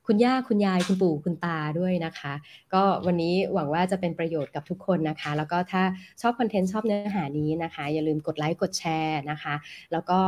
[0.07, 2.33] คุณย่าคุณยายคุณปู่คุณตาด้วยนะคะ
[2.75, 5.83] ก็วันนี้หวังว่าจะเป็นประโยชน์กับทุกคนนะคะ แล้วก็ถ้า
[6.21, 9.55] ชอบคอนเทนต์ชอบเนื้อหานี้นะคะ อย่าลืมกดไลค์กดแชร์นะคะ
[9.93, 10.19] แล้วก็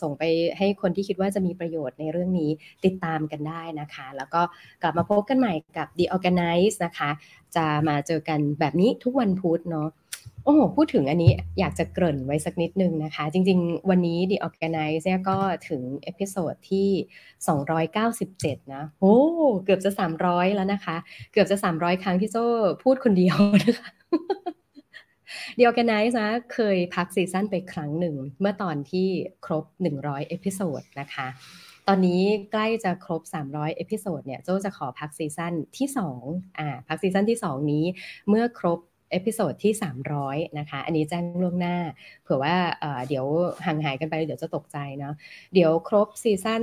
[0.00, 0.22] ส่งไป
[0.58, 2.50] ให้คนที่คิดว่าจะมีประโยชน์ในเรื่องนี้
[2.84, 4.42] ติดตามกันได้นะคะ แล้วก็
[4.82, 7.10] กลับมาพบกันใหม่กับ The Organice นะคะ
[7.56, 9.88] จะมาเจอกันแบบนี้ทุกวันพุธเนาะ
[10.44, 15.38] โอ้โหพูดถึงอันนี้อยากจะเกริ่นไว้สักนิดนึงนะคะ จริง ๆ วันนี้ The Organice เนี่ยก็
[15.68, 16.88] ถึง episode ที่
[18.00, 19.16] 297 นะโอ้
[19.64, 19.90] เกือบจะ
[20.24, 20.96] 300 แล้วนะคะ
[21.32, 22.44] เกือบจะ 300 ครั้งที่โจ
[22.82, 23.88] พูดคนเดียวนะคะ
[25.58, 29.08] The Organice นะเคยพัก season ไปครั้งหนึ่ง เมื่อตอนที่
[29.44, 29.64] ครบ
[29.96, 31.28] 100 episode นะคะ
[31.88, 32.22] ตอนนี้
[32.52, 35.88] ใกล้จะครบ 300 episode เนี่ยโจจะขอพัก season ที่
[36.22, 37.84] 2อ่าพัก season ที่ 2 นี้
[38.28, 38.80] เมื่อครบ
[39.12, 41.76] episode ที่ 300 นะคะ อันนี้แจ้งล่วงหน้า
[42.22, 42.56] เผื่อว่า
[43.08, 43.26] เดี๋ยว
[43.66, 45.14] ห่างหายกันไปเดี๋ยวจะตกใจเนาะ
[45.54, 46.62] เดี๋ยวครบ season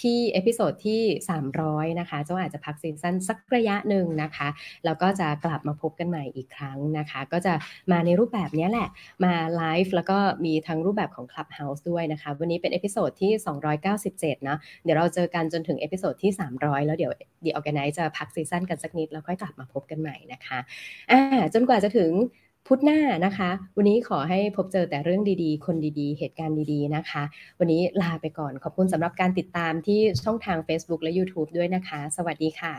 [0.00, 1.02] ที่ episode ที่
[1.50, 4.48] 300 นะคะเจ้าอาจจะพัก season สักระยะหนึ่งนะคะ
[4.84, 7.54] แล้วก็จะกลับมาพบกันใหม่อีกครั้งนะคะ ก็จะ
[7.92, 8.88] มาในรูปแบบนี้แหละ
[9.24, 13.32] มาไลฟ์แล้วก็มีทั้งรูปแบบของ Clubhouse ด้วยนะคะ วันนี้เป็น episode ที่
[13.82, 17.12] 297เนาะเดี๋ยวเราเจอกันจนถึง episode ที่ 300 แล้วเดี๋ยว
[17.44, 20.58] The Organice จะพัก season กันสักนิด แล้วค่อยกลับมาพบกันใหม่นะคะ
[21.10, 22.12] อ่าจนกว่าจะถึง
[22.66, 27.22] พุธหน้านะคะ วันนี้ขอให้พบเจอแต่เรื่องดีๆ คนดีๆ เหตุการณ์ดีๆนะคะ
[27.58, 32.74] วันนี้ลาไปก่อนขอบคุณสำหรับการติดตามที่ช่องทาง Facebook และ YouTube ด้วยนะคะ สวัสดีค่ะ